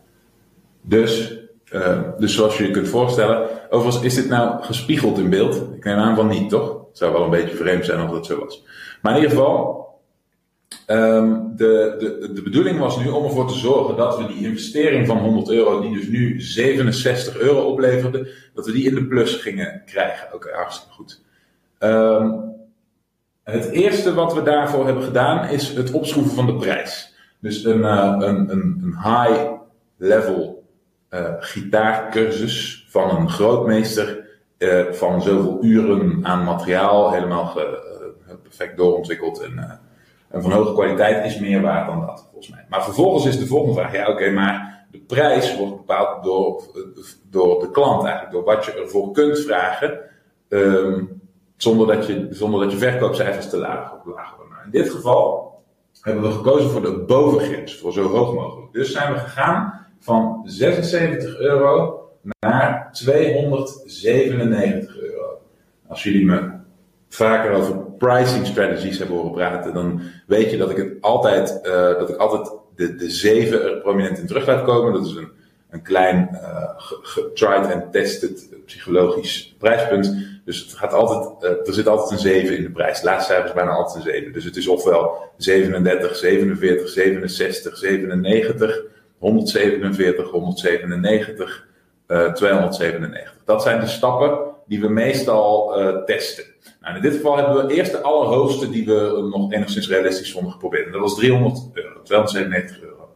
Dus, 0.82 1.40
uh, 1.74 2.00
dus 2.18 2.36
zoals 2.36 2.58
je 2.58 2.68
je 2.68 2.72
kunt 2.72 2.88
voorstellen, 2.88 3.48
overigens 3.70 4.04
is 4.04 4.16
dit 4.16 4.30
nou 4.30 4.64
gespiegeld 4.64 5.18
in 5.18 5.30
beeld? 5.30 5.56
Ik 5.76 5.84
neem 5.84 5.98
aan 5.98 6.16
van 6.16 6.28
niet, 6.28 6.50
toch? 6.50 6.68
Het 6.88 6.98
zou 6.98 7.14
wel 7.14 7.24
een 7.24 7.30
beetje 7.30 7.56
vreemd 7.56 7.86
zijn 7.86 8.00
als 8.00 8.12
dat 8.12 8.26
zo 8.26 8.40
was. 8.40 8.66
Maar 9.02 9.16
in 9.16 9.22
ieder 9.22 9.38
geval, 9.38 9.81
um, 10.88 11.56
de, 11.56 11.96
de, 12.00 12.34
de 12.34 12.42
bedoeling 12.42 12.80
was 12.80 12.98
nu 12.98 13.10
om 13.10 13.24
ervoor 13.24 13.48
te 13.48 13.58
zorgen 13.58 13.96
dat 13.96 14.18
we 14.18 14.28
die 14.28 14.46
investering 14.46 15.08
van 15.08 15.18
100 15.18 15.50
euro, 15.50 15.82
die 15.82 15.94
dus 15.94 16.08
nu 16.08 16.42
67 16.42 17.38
euro 17.38 17.62
opleverde, 17.62 18.32
dat 18.54 18.66
we 18.66 18.72
die 18.72 18.88
in 18.88 18.96
de 18.96 19.06
plus 19.06 19.36
gingen 19.36 19.82
krijgen. 19.86 20.26
Oké, 20.26 20.36
okay, 20.36 20.54
hartstikke 20.54 20.94
goed. 20.94 21.22
Um, 21.80 22.50
het 23.44 23.70
eerste 23.70 24.14
wat 24.14 24.34
we 24.34 24.44
daarvoor 24.44 24.86
hebben 24.86 25.04
gedaan 25.04 25.50
is 25.50 25.70
het 25.70 25.92
opschroeven 25.92 26.36
van 26.36 26.46
de 26.46 26.56
prijs. 26.56 27.16
Dus 27.40 27.64
een, 27.64 27.80
uh, 27.80 28.16
een, 28.20 28.52
een, 28.52 28.82
een 28.84 28.96
high-level 29.04 30.64
uh, 31.10 31.34
gitaarcursus 31.40 32.86
van 32.90 33.18
een 33.18 33.30
grootmeester 33.30 34.26
uh, 34.58 34.92
van 34.92 35.22
zoveel 35.22 35.58
uren 35.62 36.20
aan 36.24 36.44
materiaal, 36.44 37.12
helemaal 37.12 37.60
perfect 38.44 38.78
doorontwikkeld 38.78 39.40
en, 39.40 39.80
en, 40.32 40.42
van 40.42 40.52
hoge 40.52 40.74
kwaliteit, 40.74 41.26
is 41.26 41.40
meer 41.40 41.62
waard 41.62 41.88
dan 41.88 42.06
dat, 42.06 42.28
volgens 42.32 42.52
mij. 42.52 42.66
Maar 42.70 42.84
vervolgens 42.84 43.26
is 43.26 43.40
de 43.40 43.48
volgende 43.48 43.80
vraag, 43.80 43.94
ja 43.94 44.10
oké, 44.10 44.30
maar 44.30 44.86
de 44.92 45.00
prijs 45.00 45.58
wordt 45.58 45.76
bepaald 45.76 46.24
door, 46.24 46.64
door 47.30 47.60
de 47.60 47.72
klant 47.72 48.04
eigenlijk, 48.04 48.34
door 48.34 48.44
wat 48.44 48.66
je 48.66 48.72
ervoor 48.72 49.12
kunt 49.12 49.40
vragen. 49.40 50.00
Um, 50.48 51.22
zonder 51.58 51.88
dat 51.88 52.08
je, 52.08 52.28
zonder 52.30 52.60
dat 52.60 52.72
je 52.72 52.78
verkoopcijfers 52.78 53.50
te 53.50 53.58
laag, 53.58 53.92
laag 54.06 54.36
worden. 54.36 54.54
Nou, 54.54 54.66
in 54.66 54.72
dit 54.72 54.90
geval 54.90 55.52
hebben 56.02 56.24
we 56.24 56.32
gekozen 56.32 56.70
voor 56.70 56.82
de 56.82 57.04
bovengrens, 57.08 57.78
voor 57.78 57.94
zo 57.94 58.08
hoog 58.08 58.34
mogelijk. 58.34 58.74
Dus 58.74 58.92
zijn 58.92 59.14
we 59.14 59.20
gegaan 59.20 59.88
van 60.00 60.42
76 60.46 61.38
euro 61.38 62.00
naar 62.40 62.90
297 62.92 64.98
euro. 64.98 65.38
Als 65.88 66.04
jullie 66.04 66.26
me 66.26 66.52
vaker 67.10 67.52
over 67.52 67.91
pricing 68.02 68.46
strategies 68.46 68.98
hebben 68.98 69.16
horen 69.16 69.32
praten, 69.32 69.74
dan 69.74 70.02
weet 70.28 70.52
je 70.52 70.58
dat 70.58 70.70
ik 70.70 70.78
het 70.78 70.94
altijd, 71.02 71.60
uh, 71.64 71.72
dat 71.74 72.10
ik 72.10 72.16
altijd 72.16 72.52
de, 72.76 72.96
de 72.96 73.10
7 73.10 73.64
er 73.64 73.78
prominent 73.78 74.18
in 74.18 74.28
terug 74.28 74.48
laat 74.48 74.64
komen. 74.64 74.94
Dat 74.94 75.06
is 75.06 75.16
een, 75.16 75.32
een 75.70 75.82
klein 75.82 76.30
uh, 76.32 77.28
tried 77.34 77.74
and 77.74 77.92
tested 77.92 78.50
psychologisch 78.66 79.56
prijspunt. 79.58 80.16
Dus 80.46 80.60
het 80.60 80.74
gaat 80.74 80.94
altijd, 80.94 81.44
er 81.68 81.74
zit 81.74 81.88
altijd 81.88 82.12
een 82.12 82.20
7 82.20 82.58
in 82.58 82.64
de 82.64 82.72
prijs. 82.72 83.02
Laatste 83.02 83.44
is 83.46 83.54
bijna 83.54 83.72
altijd 83.72 84.06
een 84.06 84.12
7. 84.12 84.34
Dus 84.34 84.44
het 84.44 84.56
is 84.56 84.68
ofwel 84.68 85.32
37, 85.38 86.16
47, 86.16 86.90
67, 86.90 87.78
97, 87.78 88.82
147, 89.18 90.30
197, 90.30 91.68
uh, 92.08 92.34
297. 92.34 93.38
Dat 93.46 93.62
zijn 93.62 93.80
de 93.80 93.88
stappen 93.88 94.40
die 94.68 94.82
we 94.82 94.90
meestal 94.90 95.74
testen. 96.06 96.46
Nou, 96.82 96.96
in 96.96 97.02
dit 97.02 97.14
geval 97.14 97.36
hebben 97.36 97.68
we 97.68 97.74
eerst 97.74 97.92
de 97.92 98.02
allerhoogste 98.02 98.70
die 98.70 98.86
we 98.86 99.30
nog 99.32 99.52
enigszins 99.52 99.88
realistisch 99.88 100.32
vonden 100.32 100.52
geprobeerd. 100.52 100.92
Dat 100.92 101.02
was 101.02 101.16
300 101.16 101.70
euro, 101.74 102.02
297 102.04 102.82
euro. 102.82 103.10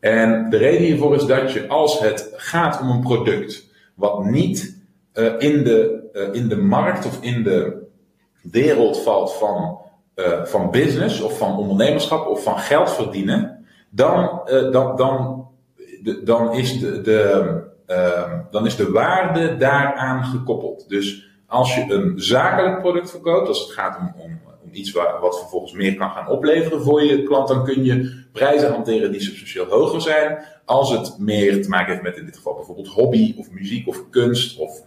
En 0.00 0.50
de 0.50 0.56
reden 0.56 0.86
hiervoor 0.86 1.14
is 1.14 1.24
dat 1.24 1.52
je, 1.52 1.68
als 1.68 2.00
het 2.00 2.32
gaat 2.36 2.80
om 2.80 2.90
een 2.90 3.00
product 3.00 3.70
wat 3.94 4.24
niet 4.24 4.82
uh, 5.14 5.32
in, 5.38 5.64
de, 5.64 6.08
uh, 6.12 6.34
in 6.34 6.48
de 6.48 6.56
markt 6.56 7.06
of 7.06 7.22
in 7.22 7.42
de 7.42 7.86
wereld 8.42 9.02
valt 9.02 9.32
van, 9.32 9.78
uh, 10.14 10.44
van 10.44 10.70
business 10.70 11.20
of 11.20 11.38
van 11.38 11.56
ondernemerschap 11.56 12.26
of 12.26 12.42
van 12.42 12.58
geld 12.58 12.90
verdienen, 12.92 13.66
dan, 13.90 14.40
dan, 14.72 14.96
dan, 14.96 15.48
dan, 16.24 16.54
is 16.54 16.78
de, 16.78 17.00
de, 17.00 17.62
dan 18.50 18.66
is 18.66 18.76
de 18.76 18.90
waarde 18.90 19.56
daaraan 19.56 20.24
gekoppeld. 20.24 20.88
Dus 20.88 21.28
als 21.48 21.74
je 21.74 21.92
een 21.92 22.12
zakelijk 22.16 22.80
product 22.80 23.10
verkoopt, 23.10 23.48
als 23.48 23.60
het 23.60 23.70
gaat 23.70 23.98
om, 23.98 24.12
om, 24.16 24.40
iets 24.72 24.92
wat 24.92 25.38
vervolgens 25.38 25.72
meer 25.72 25.94
kan 25.94 26.10
gaan 26.10 26.28
opleveren 26.28 26.82
voor 26.82 27.04
je 27.04 27.22
klant, 27.22 27.48
dan 27.48 27.64
kun 27.64 27.84
je 27.84 28.24
prijzen 28.32 28.70
hanteren 28.70 29.12
die 29.12 29.20
substantieel 29.20 29.66
hoger 29.66 30.00
zijn. 30.00 30.38
Als 30.64 30.90
het 30.90 31.18
meer 31.18 31.62
te 31.62 31.68
maken 31.68 31.90
heeft 31.90 32.02
met 32.02 32.16
in 32.16 32.24
dit 32.24 32.36
geval 32.36 32.54
bijvoorbeeld 32.54 32.88
hobby 32.88 33.34
of 33.38 33.50
muziek 33.50 33.88
of 33.88 34.10
kunst 34.10 34.58
of, 34.58 34.82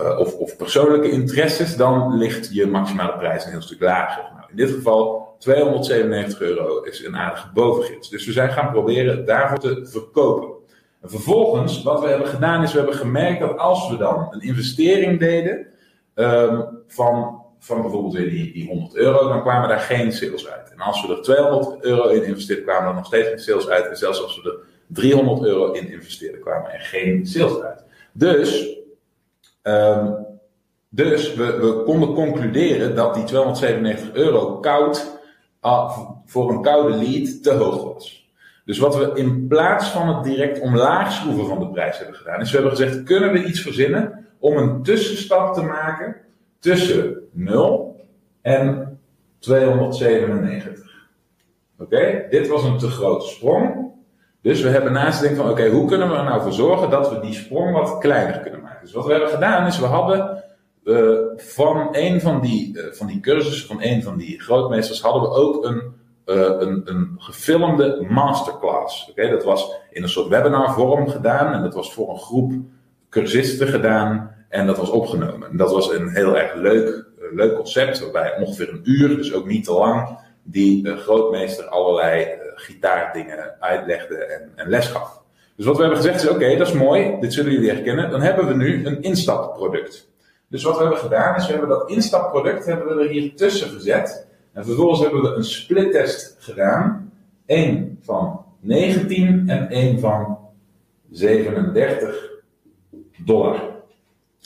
uh, 0.00 0.18
of, 0.18 0.34
of, 0.34 0.56
persoonlijke 0.56 1.10
interesses, 1.10 1.76
dan 1.76 2.16
ligt 2.16 2.54
je 2.54 2.66
maximale 2.66 3.16
prijs 3.16 3.44
een 3.44 3.50
heel 3.50 3.62
stuk 3.62 3.80
lager. 3.80 4.22
Nou, 4.22 4.46
in 4.50 4.56
dit 4.56 4.70
geval 4.70 5.34
297 5.38 6.40
euro 6.40 6.82
is 6.82 7.04
een 7.04 7.16
aardige 7.16 7.48
bovengrens. 7.54 8.08
Dus 8.08 8.26
we 8.26 8.32
zijn 8.32 8.50
gaan 8.50 8.70
proberen 8.70 9.26
daarvoor 9.26 9.58
te 9.58 9.86
verkopen. 9.86 10.48
En 11.02 11.10
vervolgens, 11.10 11.82
wat 11.82 12.00
we 12.00 12.08
hebben 12.08 12.28
gedaan, 12.28 12.62
is 12.62 12.72
we 12.72 12.78
hebben 12.78 12.96
gemerkt 12.96 13.40
dat 13.40 13.58
als 13.58 13.90
we 13.90 13.96
dan 13.96 14.28
een 14.30 14.40
investering 14.40 15.18
deden, 15.18 15.66
um, 16.18 16.82
van, 16.86 17.42
van 17.58 17.82
bijvoorbeeld 17.82 18.14
weer 18.14 18.30
die, 18.30 18.52
die 18.52 18.68
100 18.68 18.96
euro, 18.96 19.28
dan 19.28 19.42
kwamen 19.42 19.68
daar 19.68 19.80
geen 19.80 20.12
sales 20.12 20.48
uit. 20.48 20.70
En 20.70 20.78
als 20.78 21.06
we 21.06 21.12
er 21.12 21.22
200 21.22 21.84
euro 21.84 22.08
in 22.08 22.24
investeerden, 22.24 22.64
kwamen 22.64 22.88
er 22.88 22.94
nog 22.94 23.06
steeds 23.06 23.28
geen 23.28 23.38
sales 23.38 23.68
uit. 23.68 23.86
En 23.86 23.96
zelfs 23.96 24.22
als 24.22 24.42
we 24.42 24.50
er 24.50 24.58
300 24.86 25.42
euro 25.42 25.72
in 25.72 25.90
investeerden, 25.90 26.40
kwamen 26.40 26.72
er 26.72 26.80
geen 26.80 27.26
sales 27.26 27.60
uit. 27.60 27.84
Dus, 28.12 28.76
um, 29.62 30.26
dus 30.88 31.34
we, 31.34 31.58
we 31.58 31.82
konden 31.84 32.14
concluderen 32.14 32.94
dat 32.94 33.14
die 33.14 33.24
297 33.24 34.14
euro 34.14 34.58
koud, 34.58 35.18
uh, 35.62 35.98
voor 36.26 36.50
een 36.50 36.62
koude 36.62 36.96
lead 36.96 37.42
te 37.42 37.52
hoog 37.52 37.94
was. 37.94 38.30
Dus 38.64 38.78
wat 38.78 38.96
we 38.96 39.10
in 39.14 39.46
plaats 39.46 39.88
van 39.88 40.08
het 40.08 40.24
direct 40.24 40.60
omlaag 40.60 41.12
schroeven 41.12 41.46
van 41.46 41.58
de 41.58 41.68
prijs 41.68 41.98
hebben 41.98 42.16
gedaan, 42.16 42.40
is 42.40 42.50
we 42.50 42.56
hebben 42.56 42.76
gezegd: 42.76 43.02
kunnen 43.02 43.32
we 43.32 43.44
iets 43.44 43.60
verzinnen 43.60 44.27
om 44.38 44.56
een 44.56 44.82
tussenstap 44.82 45.54
te 45.54 45.62
maken 45.62 46.16
tussen 46.58 47.28
0 47.32 48.00
en 48.42 48.98
297. 49.38 51.08
Oké, 51.78 52.26
dit 52.30 52.48
was 52.48 52.64
een 52.64 52.78
te 52.78 52.88
grote 52.90 53.26
sprong. 53.26 53.86
Dus 54.42 54.62
we 54.62 54.68
hebben 54.68 54.92
naast 54.92 55.20
denken 55.20 55.38
van 55.38 55.50
oké, 55.50 55.68
hoe 55.68 55.88
kunnen 55.88 56.10
we 56.10 56.16
er 56.16 56.24
nou 56.24 56.42
voor 56.42 56.52
zorgen 56.52 56.90
dat 56.90 57.10
we 57.10 57.20
die 57.20 57.34
sprong 57.34 57.72
wat 57.72 57.98
kleiner 57.98 58.40
kunnen 58.40 58.60
maken. 58.60 58.80
Dus 58.82 58.92
wat 58.92 59.06
we 59.06 59.10
hebben 59.12 59.30
gedaan 59.30 59.66
is 59.66 59.78
we 59.78 59.86
hadden 59.86 60.46
van 61.36 61.88
een 61.92 62.20
van 62.20 62.40
die, 62.40 62.76
uh, 62.76 62.92
van 62.92 63.06
die 63.06 63.20
cursussen, 63.20 63.66
van 63.66 63.82
een 63.82 64.02
van 64.02 64.16
die 64.16 64.40
grootmeesters, 64.40 65.00
hadden 65.00 65.22
we 65.22 65.28
ook 65.28 65.64
een, 65.64 65.82
uh, 66.26 66.54
een, 66.58 66.82
een 66.84 67.14
gefilmde 67.18 68.06
masterclass. 68.08 69.10
Oké, 69.10 69.30
dat 69.30 69.44
was 69.44 69.72
in 69.90 70.02
een 70.02 70.08
soort 70.08 70.28
webinar 70.28 70.74
vorm 70.74 71.08
gedaan 71.08 71.52
en 71.52 71.62
dat 71.62 71.74
was 71.74 71.92
voor 71.92 72.10
een 72.10 72.18
groep 72.18 72.52
cursisten 73.08 73.68
gedaan 73.68 74.34
en 74.48 74.66
dat 74.66 74.76
was 74.76 74.90
opgenomen. 74.90 75.50
En 75.50 75.56
dat 75.56 75.72
was 75.72 75.92
een 75.92 76.08
heel 76.08 76.38
erg 76.38 76.54
leuk, 76.54 77.04
leuk 77.32 77.54
concept, 77.54 78.00
waarbij 78.00 78.36
ongeveer 78.36 78.68
een 78.68 78.80
uur, 78.84 79.16
dus 79.16 79.34
ook 79.34 79.46
niet 79.46 79.64
te 79.64 79.72
lang, 79.72 80.18
die 80.42 80.86
uh, 80.86 80.96
grootmeester 80.96 81.64
allerlei 81.64 82.22
uh, 82.22 82.28
gitaardingen 82.54 83.56
uitlegde 83.60 84.16
en, 84.56 84.68
les 84.68 84.86
gaf. 84.86 85.22
Dus 85.56 85.66
wat 85.66 85.76
we 85.76 85.82
hebben 85.82 86.00
gezegd 86.00 86.22
is, 86.22 86.28
oké, 86.28 86.56
dat 86.56 86.66
is 86.66 86.72
mooi, 86.72 87.16
dit 87.20 87.32
zullen 87.32 87.52
jullie 87.52 87.70
herkennen, 87.70 88.10
dan 88.10 88.20
hebben 88.20 88.46
we 88.46 88.54
nu 88.54 88.86
een 88.86 89.02
instapproduct. 89.02 90.08
Dus 90.48 90.62
wat 90.62 90.76
we 90.76 90.80
hebben 90.80 90.98
gedaan 90.98 91.36
is, 91.36 91.46
we 91.46 91.52
hebben 91.52 91.68
dat 91.68 91.90
instapproduct 91.90 92.66
hebben 92.66 92.96
we 92.96 93.02
er 93.02 93.08
hier 93.08 93.34
tussen 93.34 93.68
gezet. 93.68 94.26
En 94.52 94.64
vervolgens 94.64 95.00
hebben 95.00 95.22
we 95.22 95.28
een 95.28 95.44
splittest 95.44 96.36
gedaan. 96.38 97.12
één 97.46 97.98
van 98.02 98.44
19 98.60 99.44
en 99.46 99.68
één 99.68 100.00
van 100.00 100.38
37 101.10 102.37
dollar. 103.24 103.60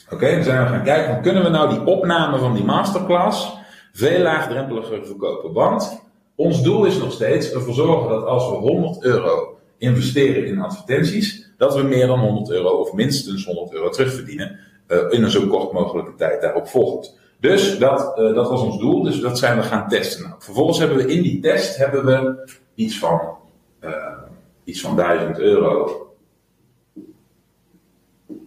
Oké, 0.09 0.31
dan 0.31 0.43
zijn 0.43 0.63
we 0.63 0.69
gaan 0.69 0.83
kijken, 0.83 1.21
kunnen 1.21 1.43
we 1.43 1.49
nou 1.49 1.69
die 1.69 1.85
opname 1.85 2.37
van 2.37 2.53
die 2.53 2.63
masterclass 2.63 3.53
veel 3.93 4.21
laagdrempeliger 4.21 5.05
verkopen? 5.05 5.53
Want 5.53 6.01
ons 6.35 6.63
doel 6.63 6.85
is 6.85 6.97
nog 6.97 7.11
steeds 7.11 7.51
ervoor 7.51 7.73
zorgen 7.73 8.09
dat 8.09 8.25
als 8.25 8.49
we 8.49 8.55
100 8.55 9.03
euro 9.03 9.57
investeren 9.77 10.45
in 10.45 10.61
advertenties, 10.61 11.51
dat 11.57 11.75
we 11.75 11.83
meer 11.83 12.07
dan 12.07 12.19
100 12.19 12.49
euro 12.49 12.69
of 12.69 12.93
minstens 12.93 13.45
100 13.45 13.73
euro 13.73 13.89
terugverdienen 13.89 14.59
uh, 14.87 14.97
in 15.09 15.23
een 15.23 15.29
zo 15.29 15.47
kort 15.47 15.71
mogelijke 15.71 16.15
tijd 16.15 16.41
daarop 16.41 16.67
volgend. 16.67 17.17
Dus 17.39 17.77
dat, 17.77 18.19
uh, 18.19 18.33
dat 18.33 18.49
was 18.49 18.61
ons 18.61 18.79
doel, 18.79 19.03
dus 19.03 19.19
dat 19.19 19.37
zijn 19.37 19.57
we 19.57 19.63
gaan 19.63 19.87
testen. 19.87 20.23
Nou, 20.23 20.35
vervolgens 20.39 20.79
hebben 20.79 20.97
we 20.97 21.13
in 21.13 21.21
die 21.21 21.39
test 21.39 21.77
hebben 21.77 22.05
we 22.05 22.51
iets 22.75 22.99
van, 22.99 23.21
uh, 23.81 23.91
iets 24.63 24.81
van 24.81 24.95
1000 24.95 25.39
euro 25.39 26.07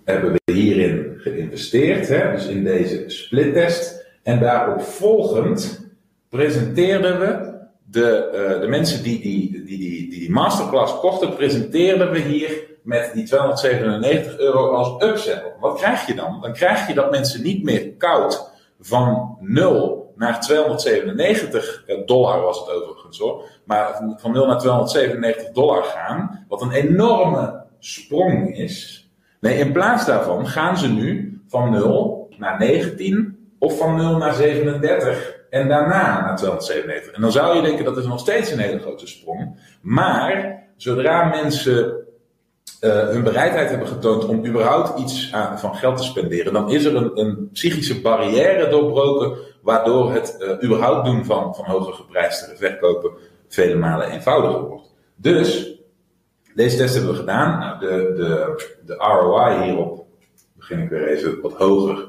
hebben 0.04 0.32
we 0.32 0.52
hierin 0.52 1.14
geïnvesteerd, 1.18 2.08
hè, 2.08 2.32
dus 2.32 2.46
in 2.46 2.64
deze 2.64 3.04
splittest. 3.06 4.06
En 4.22 4.40
daarop 4.40 4.80
volgend 4.82 5.90
presenteerden 6.28 7.20
we 7.20 7.54
de, 7.84 8.30
uh, 8.54 8.60
de 8.60 8.68
mensen 8.68 9.02
die 9.02 9.20
die, 9.20 9.50
die, 9.50 9.64
die, 9.64 9.78
die 9.78 10.20
die 10.20 10.30
masterclass 10.30 10.98
kochten, 10.98 11.34
presenteerden 11.34 12.10
we 12.10 12.18
hier 12.18 12.64
met 12.82 13.10
die 13.14 13.24
297 13.24 14.38
euro 14.38 14.70
als 14.70 15.02
upsell. 15.02 15.54
Wat 15.60 15.78
krijg 15.78 16.06
je 16.06 16.14
dan? 16.14 16.40
Dan 16.40 16.52
krijg 16.52 16.86
je 16.86 16.94
dat 16.94 17.10
mensen 17.10 17.42
niet 17.42 17.62
meer 17.62 17.92
koud 17.92 18.50
van 18.80 19.36
0 19.40 20.12
naar 20.16 20.40
297 20.40 21.84
dollar 22.06 22.40
was 22.40 22.58
het 22.58 22.70
overigens 22.70 23.18
hoor. 23.18 23.44
Maar 23.64 24.14
van 24.16 24.32
0 24.32 24.46
naar 24.46 24.58
297 24.58 25.52
dollar 25.52 25.82
gaan, 25.82 26.44
wat 26.48 26.62
een 26.62 26.72
enorme 26.72 27.64
sprong 27.78 28.56
is. 28.56 29.05
Nee, 29.40 29.58
in 29.58 29.72
plaats 29.72 30.06
daarvan 30.06 30.46
gaan 30.46 30.78
ze 30.78 30.88
nu 30.88 31.40
van 31.48 31.70
0 31.70 32.28
naar 32.38 32.58
19 32.58 33.38
of 33.58 33.78
van 33.78 33.96
0 33.96 34.16
naar 34.16 34.34
37 34.34 35.34
en 35.50 35.68
daarna 35.68 36.20
naar 36.20 36.36
297. 36.36 37.12
En 37.12 37.20
dan 37.20 37.32
zou 37.32 37.56
je 37.56 37.62
denken 37.62 37.84
dat 37.84 37.96
is 37.96 38.06
nog 38.06 38.20
steeds 38.20 38.50
een 38.50 38.58
hele 38.58 38.78
grote 38.78 39.06
sprong. 39.06 39.58
Maar 39.80 40.62
zodra 40.76 41.24
mensen 41.24 42.06
uh, 42.80 43.08
hun 43.08 43.22
bereidheid 43.22 43.70
hebben 43.70 43.88
getoond 43.88 44.24
om 44.24 44.46
überhaupt 44.46 44.98
iets 44.98 45.32
aan, 45.32 45.58
van 45.58 45.74
geld 45.74 45.96
te 45.96 46.02
spenderen, 46.02 46.52
dan 46.52 46.70
is 46.70 46.84
er 46.84 47.18
een, 47.18 47.48
psychische 47.52 48.00
barrière 48.00 48.68
doorbroken, 48.68 49.38
waardoor 49.62 50.12
het 50.12 50.36
uh, 50.38 50.64
überhaupt 50.64 51.06
doen 51.06 51.24
van, 51.24 51.54
van 51.54 51.64
hoger 51.64 51.92
geprijsde 51.92 52.56
verkopen 52.56 53.10
vele 53.48 53.74
malen 53.74 54.10
eenvoudiger 54.10 54.60
wordt. 54.60 54.94
Dus 55.16 55.76
deze 56.56 56.76
test 56.76 56.94
hebben 56.94 57.12
we 57.12 57.18
gedaan. 57.18 57.58
Nou, 57.58 57.78
de, 57.78 58.14
de, 58.16 58.64
de 58.86 58.94
ROI 58.94 59.62
hierop 59.62 60.06
begin 60.52 60.82
ik 60.82 60.88
weer 60.88 61.08
even 61.08 61.40
wat 61.40 61.52
hoger. 61.52 62.08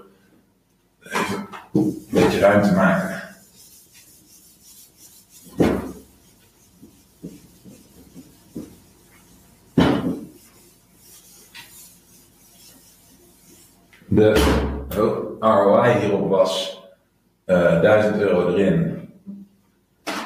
Even 1.02 1.48
een 1.74 2.08
beetje 2.10 2.40
ruimte 2.40 2.74
maken. 2.74 3.26
De 14.08 14.34
ROI 15.40 16.00
hierop 16.00 16.30
was 16.30 16.82
uh, 17.46 17.76
eh, 17.76 17.82
1000 17.82 18.22
euro 18.22 18.50
erin 18.50 19.10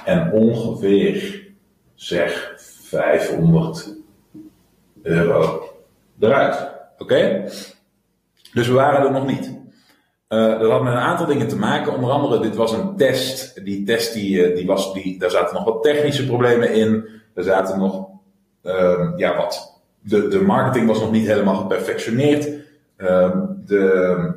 en 0.06 0.32
ongeveer 0.32 1.48
zeg 1.96 2.54
500 2.58 4.01
euro 5.04 5.70
eruit. 6.20 6.72
Oké? 6.98 7.44
Dus 8.54 8.68
we 8.68 8.74
waren 8.74 9.06
er 9.06 9.12
nog 9.12 9.26
niet. 9.26 9.60
Uh, 10.30 10.60
dat 10.60 10.72
had 10.72 10.84
met 10.84 10.94
een 10.94 11.00
aantal 11.00 11.26
dingen 11.26 11.48
te 11.48 11.58
maken. 11.58 11.94
Onder 11.94 12.12
andere, 12.12 12.40
dit 12.40 12.56
was 12.56 12.72
een 12.72 12.96
test. 12.96 13.66
Die 13.66 13.84
test, 13.84 14.14
die, 14.14 14.44
eh, 14.44 14.56
die 14.56 14.66
was, 14.66 14.94
die, 14.94 15.20
daar 15.20 15.30
zaten 15.30 15.56
nog 15.56 15.66
wat 15.66 15.84
technische 15.84 16.26
problemen 16.26 16.74
in. 16.74 17.08
Er 17.34 17.44
zaten 17.44 17.80
nog, 17.80 18.08
uh, 18.64 19.12
ja 19.16 19.38
wat, 19.38 19.82
de, 20.00 20.28
de 20.28 20.42
marketing 20.42 20.88
was 20.88 21.00
nog 21.00 21.12
niet 21.12 21.28
helemaal 21.28 21.56
geperfectioneerd. 21.56 22.50
Uh, 22.98 23.36
de, 23.66 24.34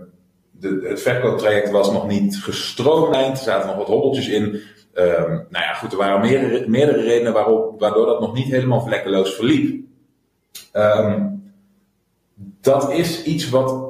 de, 0.50 0.86
het 0.88 1.02
verkooptraject 1.02 1.70
was 1.70 1.92
nog 1.92 2.08
niet 2.08 2.36
gestroomlijnd. 2.36 3.38
Er 3.38 3.44
zaten 3.44 3.66
nog 3.66 3.76
wat 3.76 3.86
hobbeltjes 3.86 4.28
in. 4.28 4.42
Um, 4.94 5.28
nou 5.28 5.64
ja, 5.64 5.72
goed, 5.72 5.92
er 5.92 5.98
waren 5.98 6.20
meerdere, 6.20 6.68
meerdere 6.68 7.02
redenen 7.02 7.32
waarop, 7.32 7.80
waardoor 7.80 8.06
dat 8.06 8.20
nog 8.20 8.34
niet 8.34 8.50
helemaal 8.50 8.80
vlekkeloos 8.80 9.34
verliep. 9.34 9.84
Um, 10.72 11.42
dat 12.60 12.90
is 12.90 13.22
iets 13.22 13.48
wat, 13.48 13.84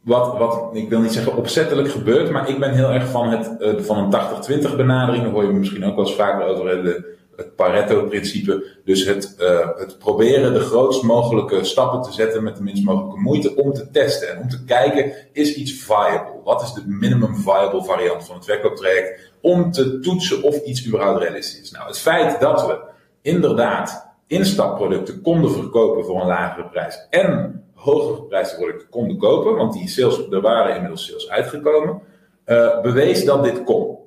wat, 0.00 0.38
wat, 0.38 0.70
ik 0.72 0.88
wil 0.88 1.00
niet 1.00 1.12
zeggen 1.12 1.36
opzettelijk 1.36 1.90
gebeurt, 1.90 2.30
maar 2.30 2.48
ik 2.48 2.58
ben 2.58 2.74
heel 2.74 2.90
erg 2.90 3.08
van, 3.08 3.30
het, 3.30 3.56
van 3.86 3.98
een 3.98 4.70
80-20 4.72 4.76
benadering. 4.76 5.22
Daar 5.22 5.32
hoor 5.32 5.44
je 5.44 5.52
misschien 5.52 5.84
ook 5.84 5.96
wel 5.96 6.06
eens 6.06 6.14
vaker 6.14 6.46
over 6.46 6.82
de, 6.82 7.14
het 7.36 7.56
Pareto-principe. 7.56 8.64
Dus 8.84 9.04
het, 9.04 9.36
uh, 9.40 9.68
het 9.76 9.98
proberen 9.98 10.52
de 10.52 10.60
grootst 10.60 11.02
mogelijke 11.02 11.64
stappen 11.64 12.02
te 12.02 12.12
zetten 12.12 12.42
met 12.42 12.56
de 12.56 12.62
minst 12.62 12.84
mogelijke 12.84 13.20
moeite 13.20 13.56
om 13.56 13.72
te 13.72 13.90
testen. 13.90 14.28
En 14.28 14.42
om 14.42 14.48
te 14.48 14.64
kijken, 14.64 15.12
is 15.32 15.54
iets 15.54 15.72
viable? 15.72 16.40
Wat 16.44 16.62
is 16.62 16.72
de 16.72 16.82
minimum 16.86 17.36
viable 17.36 17.84
variant 17.84 18.26
van 18.26 18.36
het 18.36 18.44
verkooptraject? 18.44 19.32
Om 19.40 19.70
te 19.70 19.98
toetsen 19.98 20.42
of 20.42 20.64
iets 20.64 20.86
überhaupt 20.86 21.22
realistisch 21.22 21.60
is. 21.60 21.70
Nou, 21.70 21.86
het 21.86 21.98
feit 21.98 22.40
dat 22.40 22.66
we 22.66 22.78
inderdaad 23.22 24.13
instapproducten 24.26 25.20
konden 25.20 25.50
verkopen 25.50 26.04
voor 26.04 26.20
een 26.20 26.26
lagere 26.26 26.68
prijs 26.68 27.06
en 27.10 27.62
hogere 27.74 28.14
geprijsde 28.14 28.56
producten 28.56 28.88
konden 28.88 29.18
kopen, 29.18 29.56
want 29.56 29.72
die 29.72 29.88
sales, 29.88 30.28
er 30.30 30.40
waren 30.40 30.74
inmiddels 30.74 31.06
sales 31.06 31.30
uitgekomen, 31.30 32.00
uh, 32.46 32.80
bewees 32.80 33.24
dat 33.24 33.44
dit 33.44 33.64
kon. 33.64 33.98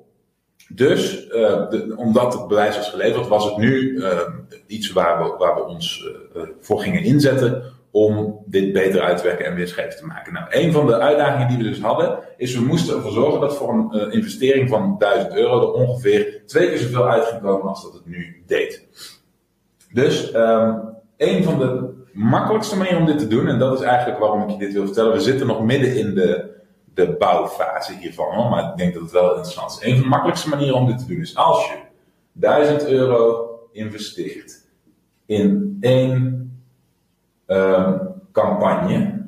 Dus, 0.68 1.28
de, 1.28 1.94
omdat 1.96 2.34
het 2.34 2.48
bewijs 2.48 2.76
was 2.76 2.90
geleverd, 2.90 3.28
was 3.28 3.44
het 3.44 3.56
nu 3.56 3.92
uh, 3.92 4.20
iets 4.66 4.92
waar 4.92 5.22
we, 5.22 5.36
waar 5.38 5.54
we 5.54 5.64
ons 5.64 6.10
voor 6.60 6.80
gingen 6.80 7.02
inzetten 7.02 7.62
om 7.90 8.42
dit 8.46 8.72
beter 8.72 9.00
uit 9.00 9.18
te 9.18 9.24
werken 9.24 9.46
en 9.46 9.54
weerschijf 9.54 9.94
te 9.94 10.06
maken. 10.06 10.32
Nou, 10.32 10.46
een 10.50 10.72
van 10.72 10.86
de 10.86 10.98
uitdagingen 10.98 11.48
die 11.48 11.56
we 11.56 11.62
dus 11.62 11.80
hadden, 11.80 12.18
is 12.36 12.54
we 12.54 12.64
moesten 12.64 12.96
ervoor 12.96 13.12
zorgen 13.12 13.40
dat 13.40 13.56
voor 13.56 13.72
een 13.72 14.12
investering 14.12 14.68
van 14.68 14.96
1000 14.98 15.34
euro 15.34 15.60
er 15.60 15.72
ongeveer 15.72 16.42
twee 16.46 16.68
keer 16.68 16.78
zoveel 16.78 17.08
uit 17.08 17.24
ging 17.24 17.42
komen 17.42 17.68
als 17.68 17.82
dat 17.82 17.92
het 17.92 18.06
nu 18.06 18.42
deed. 18.46 18.86
Dus 19.92 20.34
um, 20.34 20.80
een 21.16 21.44
van 21.44 21.58
de 21.58 21.96
makkelijkste 22.12 22.76
manieren 22.76 23.00
om 23.00 23.06
dit 23.06 23.18
te 23.18 23.26
doen, 23.26 23.48
en 23.48 23.58
dat 23.58 23.80
is 23.80 23.86
eigenlijk 23.86 24.18
waarom 24.18 24.42
ik 24.42 24.50
je 24.50 24.58
dit 24.58 24.72
wil 24.72 24.84
vertellen, 24.84 25.12
we 25.12 25.20
zitten 25.20 25.46
nog 25.46 25.64
midden 25.64 25.96
in 25.96 26.14
de, 26.14 26.56
de 26.94 27.16
bouwfase 27.18 27.92
hiervan, 27.92 28.50
maar 28.50 28.70
ik 28.70 28.76
denk 28.76 28.92
dat 28.92 29.02
het 29.02 29.12
wel 29.12 29.28
interessant 29.28 29.70
is. 29.70 29.86
Een 29.86 29.94
van 29.94 30.02
de 30.02 30.08
makkelijkste 30.08 30.48
manieren 30.48 30.76
om 30.76 30.86
dit 30.86 30.98
te 30.98 31.06
doen 31.06 31.20
is 31.20 31.36
als 31.36 31.66
je 31.66 31.78
1000 32.32 32.86
euro 32.86 33.48
investeert 33.72 34.66
in 35.26 35.76
één 35.80 36.38
um, 37.46 38.00
campagne. 38.32 39.26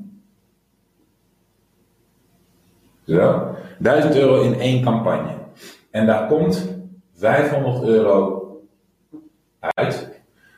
Zo. 3.06 3.54
1000 3.78 4.16
euro 4.16 4.40
in 4.40 4.60
één 4.60 4.82
campagne. 4.82 5.36
En 5.90 6.06
daar 6.06 6.28
komt 6.28 6.68
500 7.14 7.82
euro 7.82 8.40
uit. 9.60 10.09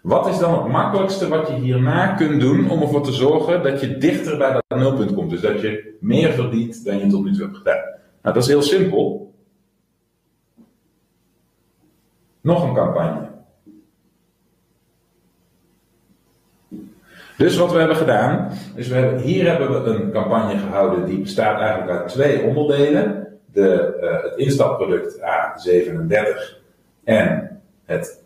Wat 0.03 0.27
is 0.27 0.39
dan 0.39 0.63
het 0.63 0.73
makkelijkste 0.73 1.29
wat 1.29 1.49
je 1.49 1.55
hierna 1.55 2.15
kunt 2.15 2.41
doen 2.41 2.71
om 2.71 2.83
ervoor 2.83 3.03
te 3.03 3.13
zorgen 3.13 3.63
dat 3.63 3.81
je 3.81 3.99
dichter 3.99 4.39
bij 4.39 4.53
dat 4.53 4.79
nulpunt 4.79 5.15
komt? 5.15 5.31
Dus 5.31 5.41
dat 5.41 5.61
je 5.61 5.97
meer 6.01 6.33
verdient 6.33 6.85
dan 6.85 6.99
je 6.99 7.07
tot 7.07 7.25
nu 7.25 7.33
toe 7.33 7.43
hebt 7.43 7.57
gedaan. 7.57 7.83
Nou, 8.23 8.35
dat 8.35 8.37
is 8.37 8.47
heel 8.47 8.63
simpel. 8.63 9.35
Nog 12.41 12.69
een 12.69 12.75
campagne. 12.75 13.31
Dus 17.37 17.57
wat 17.57 17.73
we 17.73 17.79
hebben 17.79 17.97
gedaan, 17.97 18.51
is 18.75 18.89
we 18.89 18.95
hebben, 18.95 19.21
hier 19.21 19.47
hebben 19.47 19.85
we 19.85 19.91
een 19.91 20.11
campagne 20.11 20.59
gehouden 20.59 21.07
die 21.07 21.19
bestaat 21.21 21.61
eigenlijk 21.61 21.91
uit 21.91 22.09
twee 22.09 22.43
onderdelen. 22.43 23.29
De, 23.53 23.99
uh, 24.03 24.23
het 24.23 24.37
instapproduct 24.37 25.21
A37 25.21 26.61
en 27.05 27.61
het 27.85 28.22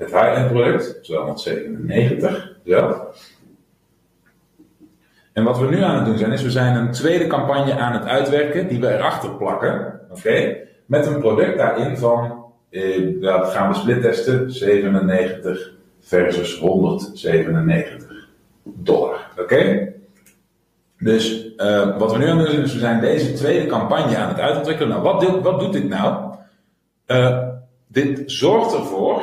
het 0.00 0.10
high-end 0.10 0.52
product, 0.52 1.02
297 1.02 2.52
zelf. 2.64 2.98
En 5.32 5.44
wat 5.44 5.58
we 5.58 5.68
nu 5.68 5.82
aan 5.82 5.96
het 5.96 6.04
doen 6.04 6.18
zijn, 6.18 6.32
is 6.32 6.42
we 6.42 6.50
zijn 6.50 6.76
een 6.76 6.90
tweede 6.90 7.26
campagne 7.26 7.74
aan 7.74 7.92
het 7.92 8.04
uitwerken, 8.04 8.68
die 8.68 8.80
we 8.80 8.94
erachter 8.94 9.30
plakken, 9.30 10.00
oké, 10.10 10.56
met 10.86 11.06
een 11.06 11.18
product 11.18 11.58
daarin 11.58 11.96
van, 11.96 12.44
eh, 12.70 13.20
dat 13.20 13.48
gaan 13.48 13.68
we 13.68 13.74
split 13.74 14.02
testen, 14.02 14.52
97 14.52 15.72
versus 16.00 16.58
197 16.58 18.28
dollar, 18.62 19.30
oké. 19.38 19.92
Dus 20.98 21.54
uh, 21.56 21.98
wat 21.98 22.12
we 22.12 22.18
nu 22.18 22.26
aan 22.26 22.38
het 22.38 22.46
doen 22.46 22.54
zijn, 22.54 22.64
is 22.64 22.72
we 22.72 22.78
zijn 22.78 23.00
deze 23.00 23.32
tweede 23.32 23.66
campagne 23.66 24.16
aan 24.16 24.28
het 24.28 24.38
uitontwikkelen. 24.38 24.88
Nou, 24.88 25.02
wat, 25.02 25.40
wat 25.42 25.60
doet 25.60 25.72
dit 25.72 25.88
nou? 25.88 26.34
Uh, 27.06 27.48
dit 27.86 28.22
zorgt 28.26 28.74
ervoor 28.74 29.22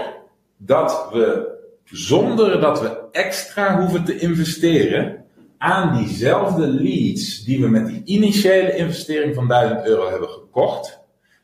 dat 0.58 1.10
we 1.12 1.56
zonder 1.84 2.62
dat 2.62 2.82
we 2.82 2.98
extra 3.12 3.80
hoeven 3.80 4.04
te 4.04 4.20
investeren 4.20 5.26
aan 5.58 5.98
diezelfde 5.98 6.67
leads 6.67 7.43
die 7.43 7.62
we 7.62 7.70
met 7.70 7.88
die 7.88 8.02
initiële 8.06 8.76
investering 8.76 9.36
van 9.36 9.48
1000 9.48 9.86
euro 9.86 10.10
hebben 10.10 10.30
gekocht, 10.30 11.00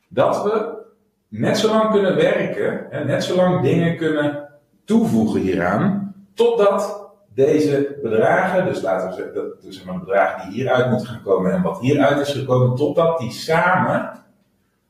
dat 0.08 0.42
we 0.42 0.82
net 1.28 1.58
zo 1.58 1.68
lang 1.68 1.90
kunnen 1.90 2.16
werken 2.16 2.90
en 2.90 3.06
net 3.06 3.24
zo 3.24 3.36
lang 3.36 3.62
dingen 3.62 3.96
kunnen 3.96 4.48
toevoegen 4.84 5.40
hieraan, 5.40 6.14
totdat 6.34 7.10
deze 7.34 7.98
bedragen, 8.02 8.64
dus 8.64 8.82
laten 8.82 9.08
we 9.08 9.14
zeggen, 9.14 9.34
dat, 9.34 9.62
dus 9.62 9.82
maar 9.82 9.98
bedragen 9.98 10.48
die 10.48 10.60
hieruit 10.60 10.90
moeten 10.90 11.08
gaan 11.08 11.22
komen 11.22 11.52
en 11.52 11.62
wat 11.62 11.80
hieruit 11.80 12.26
is 12.26 12.32
gekomen, 12.32 12.76
totdat 12.76 13.18
die 13.18 13.32
samen 13.32 14.24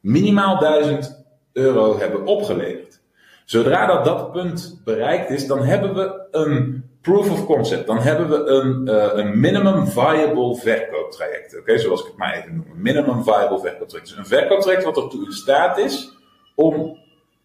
minimaal 0.01 0.59
1000 0.59 1.25
euro 1.53 1.99
hebben 1.99 2.27
opgeleverd. 2.27 3.01
Zodra 3.45 3.87
dat, 3.87 4.05
dat 4.05 4.33
punt 4.33 4.81
bereikt 4.85 5.31
is, 5.31 5.47
dan 5.47 5.63
hebben 5.63 5.95
we 5.95 6.27
een 6.31 6.85
proof 7.01 7.31
of 7.31 7.47
concept. 7.47 7.87
Dan 7.87 7.99
hebben 7.99 8.29
we 8.29 8.45
een, 8.45 8.89
uh, 8.89 9.25
een 9.25 9.41
minimum 9.41 9.87
viable 9.87 10.57
verkooptraject. 10.57 11.59
Oké, 11.59 11.79
zoals 11.79 12.01
ik 12.01 12.07
het 12.07 12.17
maar 12.17 12.35
even 12.35 12.55
noem. 12.55 12.83
Minimum 12.83 13.23
viable 13.23 13.61
verkooptraject. 13.61 14.09
Dus 14.09 14.19
een 14.19 14.27
verkooptraject 14.27 14.85
wat 14.85 14.97
ertoe 14.97 15.25
in 15.25 15.33
staat 15.33 15.79
is 15.79 16.17
om, 16.55 16.99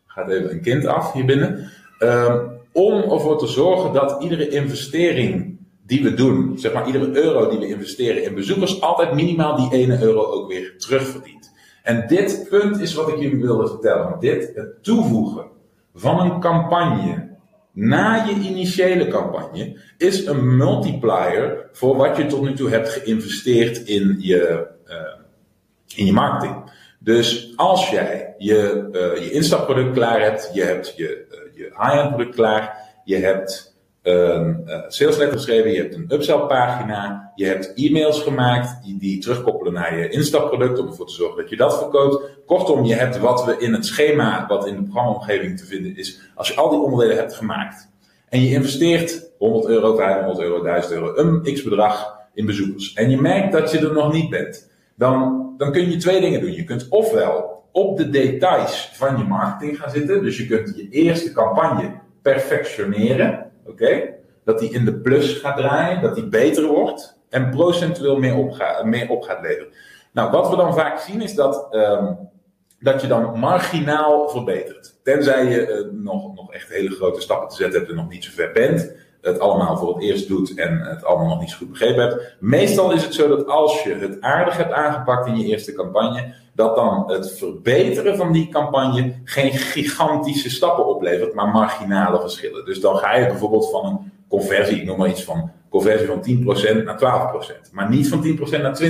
gaat 0.08 0.30
even 0.30 0.52
een 0.52 0.62
kind 0.62 0.86
af 0.86 1.14
hier 1.14 1.26
binnen, 1.26 1.72
um, 2.00 2.58
om 2.72 3.12
ervoor 3.12 3.38
te 3.38 3.48
zorgen 3.48 3.94
dat 3.94 4.24
iedere 4.24 4.48
investering 4.48 5.58
die 5.86 6.04
we 6.04 6.14
doen, 6.14 6.60
zeg 6.60 6.74
maar 6.74 6.86
iedere 6.86 7.24
euro 7.24 7.50
die 7.50 7.60
we 7.60 7.68
investeren 7.68 8.24
in 8.24 8.36
bezoekers, 8.36 8.82
altijd 8.82 9.14
minimaal 9.14 9.56
die 9.56 9.80
ene 9.80 10.02
euro 10.02 10.26
ook 10.26 10.48
weer 10.48 10.78
terugverdient. 10.78 11.52
En 11.84 12.08
dit 12.08 12.46
punt 12.50 12.80
is 12.80 12.94
wat 12.94 13.08
ik 13.08 13.20
jullie 13.20 13.42
wilde 13.42 13.68
vertellen. 13.68 14.20
Dit, 14.20 14.52
het 14.56 14.84
toevoegen 14.84 15.58
van 15.94 16.20
een 16.20 16.40
campagne 16.40 17.30
na 17.72 18.26
je 18.26 18.34
initiële 18.34 19.08
campagne 19.08 19.80
is 19.98 20.26
een 20.26 20.58
multiplier 20.58 21.70
voor 21.72 21.96
wat 21.96 22.18
je 22.18 22.26
tot 22.26 22.42
nu 22.42 22.54
toe 22.54 22.70
hebt 22.70 22.90
geïnvesteerd 22.90 23.78
in 23.78 24.16
je, 24.20 24.68
uh, 24.88 24.96
in 25.96 26.06
je 26.06 26.14
marketing. 26.14 26.72
Dus 27.00 27.54
als 27.56 27.90
jij 27.90 28.34
je, 28.38 28.90
uh, 28.92 29.24
je 29.24 29.32
instapproduct 29.32 29.94
klaar 29.94 30.22
hebt, 30.22 30.50
je 30.54 30.64
hebt 30.64 30.94
je, 30.96 31.26
uh, 31.32 31.58
je 31.58 31.64
high-end 31.64 32.16
product 32.16 32.36
klaar, 32.36 32.78
je 33.04 33.16
hebt 33.16 33.69
een 34.02 34.62
uh, 34.66 34.80
sales 34.88 35.18
letter 35.18 35.38
geschreven, 35.38 35.72
je 35.72 35.78
hebt 35.78 35.96
een 35.96 36.12
upsell 36.12 36.38
pagina, 36.38 37.32
je 37.36 37.46
hebt 37.46 37.74
e-mails 37.76 38.22
gemaakt 38.22 38.84
die, 38.84 39.00
die 39.00 39.20
terugkoppelen 39.20 39.74
naar 39.74 39.98
je 39.98 40.10
instapproduct 40.10 40.80
om 40.80 40.88
ervoor 40.88 41.08
te 41.08 41.14
zorgen 41.14 41.42
dat 41.42 41.50
je 41.50 41.56
dat 41.56 41.78
verkoopt. 41.78 42.24
Kortom, 42.46 42.86
je 42.86 42.94
hebt 42.94 43.20
wat 43.20 43.46
we 43.46 43.58
in 43.58 43.74
het 43.74 43.86
schema, 43.86 44.46
wat 44.48 44.68
in 44.68 44.76
de 44.76 44.84
programmaomgeving 44.84 45.58
te 45.58 45.66
vinden 45.66 45.98
is, 45.98 46.20
als 46.36 46.48
je 46.48 46.56
al 46.56 46.70
die 46.70 46.80
onderdelen 46.80 47.16
hebt 47.16 47.34
gemaakt 47.34 47.90
en 48.30 48.42
je 48.42 48.50
investeert 48.50 49.32
100 49.38 49.66
euro, 49.66 49.96
500 49.96 50.40
euro, 50.40 50.64
1000 50.64 50.94
euro, 50.94 51.16
een 51.16 51.54
x 51.54 51.64
bedrag 51.64 52.18
in 52.34 52.46
bezoekers 52.46 52.94
en 52.94 53.10
je 53.10 53.22
merkt 53.22 53.52
dat 53.52 53.72
je 53.72 53.80
er 53.80 53.94
nog 53.94 54.14
niet 54.14 54.30
bent, 54.30 54.72
dan, 54.96 55.48
dan 55.58 55.72
kun 55.72 55.90
je 55.90 55.98
twee 55.98 56.22
dingen 56.22 56.42
doen. 56.42 56.52
Je 56.52 56.64
kunt 56.64 56.88
ofwel 56.90 57.64
op 57.72 57.98
de 57.98 58.10
details 58.10 58.92
van 58.94 59.18
je 59.18 59.24
marketing 59.24 59.80
gaan 59.80 59.90
zitten, 59.90 60.24
dus 60.24 60.38
je 60.38 60.48
kunt 60.48 60.74
je 60.76 60.90
eerste 60.90 61.32
campagne 61.32 61.92
perfectioneren 62.22 63.49
Oké? 63.66 64.14
Dat 64.44 64.60
die 64.60 64.72
in 64.72 64.86
de 64.86 64.94
plus 64.94 65.34
gaat 65.34 65.58
draaien, 65.58 66.02
dat 66.02 66.16
die 66.16 66.28
beter 66.28 66.68
wordt 66.68 67.18
en 67.30 67.50
procentueel 67.50 68.18
meer 68.18 68.36
op, 68.36 68.52
gaat, 68.52 68.86
meer 68.86 69.10
op 69.10 69.24
gaat 69.24 69.42
leveren. 69.42 69.74
Nou, 70.12 70.32
wat 70.32 70.50
we 70.50 70.56
dan 70.56 70.74
vaak 70.74 71.00
zien 71.00 71.22
is 71.22 71.36
dat, 71.36 71.68
um, 71.72 72.18
dat 72.80 73.02
je 73.02 73.08
dan 73.08 73.40
marginaal 73.40 74.30
verbetert. 74.30 75.00
Tenzij 75.04 75.46
je 75.46 75.68
uh, 75.68 76.02
nog, 76.02 76.36
nog 76.36 76.54
echt 76.54 76.70
hele 76.70 76.90
grote 76.90 77.22
stappen 77.22 77.50
te 77.50 77.56
zetten 77.56 77.80
hebt 77.80 77.92
en 77.92 77.98
nog 77.98 78.10
niet 78.10 78.24
zo 78.24 78.32
ver 78.34 78.52
bent. 78.52 78.94
Het 79.22 79.40
allemaal 79.40 79.78
voor 79.78 79.94
het 79.94 80.04
eerst 80.04 80.28
doet 80.28 80.56
en 80.56 80.80
het 80.80 81.04
allemaal 81.04 81.28
nog 81.28 81.40
niet 81.40 81.50
zo 81.50 81.58
goed 81.58 81.70
begrepen 81.70 82.04
hebt. 82.04 82.36
Meestal 82.40 82.92
is 82.92 83.04
het 83.04 83.14
zo 83.14 83.28
dat 83.28 83.48
als 83.48 83.84
je 83.84 83.94
het 83.94 84.22
aardig 84.22 84.58
hebt 84.58 84.72
aangepakt 84.72 85.28
in 85.28 85.38
je 85.38 85.46
eerste 85.46 85.74
campagne, 85.74 86.34
dat 86.60 86.76
dan 86.76 87.04
het 87.08 87.32
verbeteren 87.38 88.18
van 88.18 88.32
die 88.32 88.50
campagne 88.50 89.14
geen 89.24 89.52
gigantische 89.52 90.50
stappen 90.50 90.88
oplevert, 90.88 91.34
maar 91.34 91.48
marginale 91.48 92.20
verschillen. 92.20 92.66
Dus 92.66 92.82
dan 92.82 92.98
ga 92.98 93.16
je 93.16 93.28
bijvoorbeeld 93.28 93.70
van 93.70 93.86
een 93.86 94.12
conversie, 94.30 94.78
ik 94.78 94.86
noem 94.86 94.98
maar 94.98 95.10
iets 95.10 95.24
van 95.24 95.52
conversie 95.70 96.08
van 96.08 96.24
10% 96.82 96.84
naar 96.84 97.32
12%, 97.68 97.72
maar 97.72 97.90
niet 97.90 98.10
van 98.10 98.24
10% 98.58 98.62
naar 98.62 98.82
20%. 98.82 98.88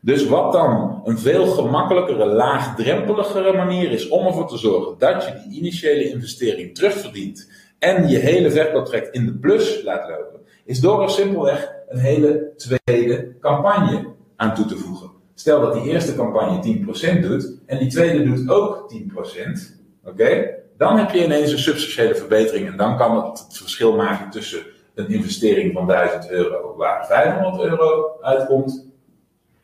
Dus 0.00 0.26
wat 0.26 0.52
dan 0.52 1.00
een 1.04 1.18
veel 1.18 1.46
gemakkelijkere, 1.46 2.26
laagdrempeligere 2.26 3.52
manier 3.52 3.90
is 3.90 4.08
om 4.08 4.26
ervoor 4.26 4.48
te 4.48 4.58
zorgen 4.58 4.98
dat 4.98 5.24
je 5.24 5.42
die 5.48 5.58
initiële 5.58 6.10
investering 6.10 6.74
terugverdient 6.74 7.50
en 7.78 8.08
je 8.08 8.18
hele 8.18 8.50
verkooptraject 8.50 9.14
in 9.14 9.26
de 9.26 9.38
plus 9.38 9.82
laat 9.82 10.08
lopen, 10.08 10.40
is 10.64 10.80
door 10.80 11.02
er 11.02 11.10
simpelweg 11.10 11.72
een 11.88 11.98
hele 11.98 12.52
tweede 12.56 13.36
campagne 13.40 14.06
aan 14.36 14.54
toe 14.54 14.66
te 14.66 14.76
voegen. 14.76 15.17
Stel 15.40 15.60
dat 15.60 15.72
die 15.72 15.92
eerste 15.92 16.14
campagne 16.14 16.78
10% 17.18 17.20
doet 17.20 17.52
en 17.66 17.78
die 17.78 17.88
tweede 17.88 18.24
doet 18.24 18.48
ook 18.50 18.92
10%. 18.92 19.78
Oké? 20.04 20.50
Dan 20.76 20.98
heb 20.98 21.10
je 21.10 21.24
ineens 21.24 21.52
een 21.52 21.58
substantiële 21.58 22.14
verbetering 22.14 22.66
en 22.66 22.76
dan 22.76 22.96
kan 22.96 23.24
het 23.24 23.46
verschil 23.50 23.96
maken 23.96 24.30
tussen 24.30 24.60
een 24.94 25.08
investering 25.08 25.72
van 25.72 25.86
1000 25.86 26.30
euro 26.30 26.76
waar 26.76 27.06
500 27.06 27.62
euro 27.62 28.18
uitkomt 28.20 28.86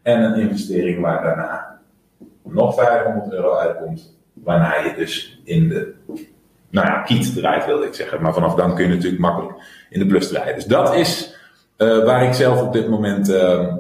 en 0.03 0.23
een 0.23 0.41
investering 0.41 1.01
waar 1.01 1.23
daarna 1.23 1.81
nog 2.43 2.75
500 2.75 3.33
euro 3.33 3.55
uitkomt, 3.55 4.17
waarna 4.33 4.75
je 4.75 4.95
dus 4.97 5.41
in 5.45 5.69
de 5.69 5.95
nou 6.71 6.87
ja, 6.87 7.03
kiet 7.03 7.35
draait, 7.35 7.67
wilde 7.67 7.87
ik 7.87 7.95
zeggen. 7.95 8.23
Maar 8.23 8.35
vanaf 8.35 8.55
dan 8.55 8.75
kun 8.75 8.89
je 8.89 8.95
natuurlijk 8.95 9.23
makkelijk 9.23 9.87
in 9.91 9.99
de 9.99 10.07
plus 10.07 10.29
draaien. 10.29 10.55
Dus 10.55 10.65
dat 10.65 10.95
is 10.95 11.37
uh, 11.79 12.05
waar 12.05 12.25
ik 12.25 12.33
zelf 12.33 12.63
op 12.63 12.73
dit 12.73 12.89
moment, 12.89 13.29
uh, 13.29 13.75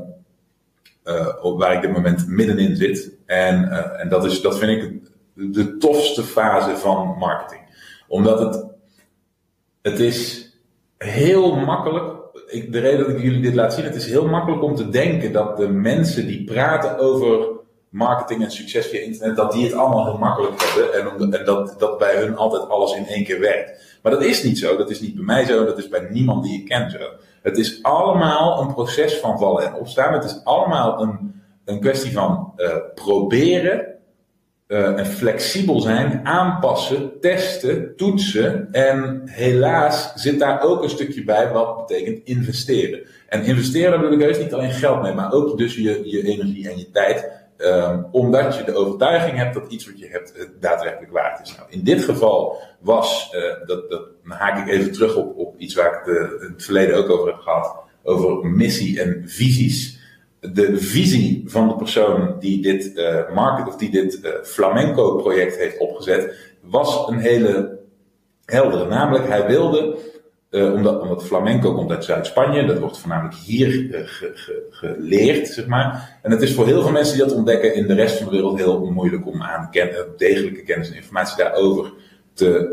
uh, 1.04 1.58
waar 1.58 1.74
ik 1.74 1.80
dit 1.80 1.92
moment 1.92 2.28
middenin 2.28 2.76
zit. 2.76 3.12
En, 3.26 3.70
en 3.98 4.08
dat, 4.08 4.24
is, 4.24 4.40
dat 4.40 4.58
vind 4.58 4.82
ik 4.82 5.00
de 5.34 5.76
tofste 5.76 6.22
fase 6.22 6.76
van 6.76 7.16
marketing. 7.18 7.62
Omdat 8.08 8.38
het, 8.38 8.64
het 9.82 10.00
is 10.00 10.50
heel 10.98 11.56
makkelijk. 11.56 12.22
Ik, 12.46 12.72
de 12.72 12.80
reden 12.80 12.98
dat 12.98 13.08
ik 13.08 13.22
jullie 13.22 13.40
dit 13.40 13.54
laat 13.54 13.74
zien, 13.74 13.84
het 13.84 13.94
is 13.94 14.06
heel 14.06 14.26
makkelijk 14.26 14.62
om 14.62 14.74
te 14.74 14.88
denken 14.88 15.32
dat 15.32 15.56
de 15.56 15.68
mensen 15.68 16.26
die 16.26 16.44
praten 16.44 16.98
over 16.98 17.46
marketing 17.88 18.42
en 18.42 18.50
succes 18.50 18.86
via 18.86 19.00
internet, 19.00 19.36
dat 19.36 19.52
die 19.52 19.64
het 19.64 19.72
allemaal 19.72 20.04
heel 20.04 20.18
makkelijk 20.18 20.62
hebben 20.62 20.92
en, 20.92 21.32
en 21.38 21.44
dat, 21.44 21.74
dat 21.78 21.98
bij 21.98 22.16
hun 22.16 22.36
altijd 22.36 22.68
alles 22.68 22.96
in 22.96 23.06
één 23.06 23.24
keer 23.24 23.40
werkt. 23.40 23.98
Maar 24.02 24.12
dat 24.12 24.22
is 24.22 24.42
niet 24.42 24.58
zo, 24.58 24.76
dat 24.76 24.90
is 24.90 25.00
niet 25.00 25.14
bij 25.14 25.24
mij 25.24 25.44
zo, 25.44 25.64
dat 25.64 25.78
is 25.78 25.88
bij 25.88 26.08
niemand 26.10 26.44
die 26.44 26.60
ik 26.60 26.68
ken 26.68 26.90
zo. 26.90 26.98
Het 27.44 27.58
is 27.58 27.82
allemaal 27.82 28.60
een 28.60 28.74
proces 28.74 29.18
van 29.18 29.38
vallen 29.38 29.64
en 29.64 29.74
opstaan. 29.74 30.12
Het 30.12 30.24
is 30.24 30.40
allemaal 30.44 31.02
een, 31.02 31.42
een 31.64 31.80
kwestie 31.80 32.12
van 32.12 32.52
uh, 32.56 32.76
proberen 32.94 33.86
uh, 34.68 34.98
en 34.98 35.06
flexibel 35.06 35.80
zijn, 35.80 36.20
aanpassen, 36.26 37.20
testen, 37.20 37.96
toetsen. 37.96 38.68
En 38.72 39.22
helaas 39.24 40.12
zit 40.14 40.38
daar 40.38 40.62
ook 40.62 40.82
een 40.82 40.90
stukje 40.90 41.24
bij 41.24 41.52
wat 41.52 41.86
betekent 41.86 42.24
investeren. 42.24 43.00
En 43.28 43.44
investeren, 43.44 44.00
bedoel 44.00 44.18
ik 44.18 44.24
heus 44.24 44.38
niet 44.38 44.54
alleen 44.54 44.72
geld 44.72 45.02
mee, 45.02 45.12
maar 45.12 45.32
ook 45.32 45.58
dus 45.58 45.74
je, 45.74 46.00
je 46.04 46.26
energie 46.26 46.68
en 46.68 46.78
je 46.78 46.90
tijd. 46.90 47.30
Um, 47.58 48.06
omdat 48.10 48.56
je 48.56 48.64
de 48.64 48.74
overtuiging 48.74 49.36
hebt 49.36 49.54
dat 49.54 49.72
iets 49.72 49.86
wat 49.86 49.98
je 49.98 50.08
hebt 50.08 50.36
uh, 50.36 50.44
daadwerkelijk 50.60 51.12
waard 51.12 51.40
is. 51.40 51.56
Nou, 51.56 51.68
in 51.70 51.84
dit 51.84 52.04
geval 52.04 52.58
was, 52.80 53.32
uh, 53.34 53.66
dat, 53.66 53.90
dat 53.90 54.08
dan 54.22 54.36
haak 54.36 54.66
ik 54.66 54.72
even 54.72 54.92
terug 54.92 55.16
op, 55.16 55.38
op 55.38 55.58
iets 55.58 55.74
waar 55.74 55.98
ik 55.98 56.04
de, 56.04 56.38
in 56.40 56.52
het 56.52 56.64
verleden 56.64 56.96
ook 56.96 57.10
over 57.10 57.26
heb 57.26 57.38
gehad, 57.38 57.76
over 58.02 58.46
missie 58.46 59.00
en 59.00 59.22
visies. 59.26 59.98
De 60.40 60.78
visie 60.78 61.42
van 61.46 61.68
de 61.68 61.76
persoon 61.76 62.36
die 62.38 62.62
dit 62.62 62.92
uh, 62.94 63.34
market 63.34 63.66
of 63.66 63.76
die 63.76 63.90
dit 63.90 64.20
flamenco 64.42 65.16
project 65.16 65.56
heeft 65.56 65.78
opgezet, 65.78 66.34
was 66.60 67.08
een 67.08 67.18
hele 67.18 67.78
heldere. 68.44 68.86
Namelijk, 68.86 69.28
hij 69.28 69.46
wilde 69.46 69.98
uh, 70.54 70.72
omdat, 70.72 71.00
omdat 71.00 71.24
flamenco 71.24 71.74
komt 71.74 71.90
uit 71.90 72.04
Zuid-Spanje, 72.04 72.64
dat 72.64 72.78
wordt 72.78 72.98
voornamelijk 72.98 73.34
hier 73.34 73.68
ge, 74.04 74.66
geleerd, 74.70 75.48
zeg 75.48 75.66
maar. 75.66 76.18
En 76.22 76.30
het 76.30 76.42
is 76.42 76.54
voor 76.54 76.66
heel 76.66 76.82
veel 76.82 76.92
mensen 76.92 77.16
die 77.16 77.26
dat 77.26 77.34
ontdekken 77.34 77.74
in 77.74 77.86
de 77.86 77.94
rest 77.94 78.16
van 78.16 78.26
de 78.26 78.32
wereld 78.32 78.58
heel 78.58 78.90
moeilijk 78.90 79.26
om 79.26 79.42
aan 79.42 79.68
uh, 79.72 79.84
degelijke 80.16 80.62
kennis 80.62 80.90
en 80.90 80.96
informatie 80.96 81.36
daarover 81.36 81.92
te, 82.34 82.72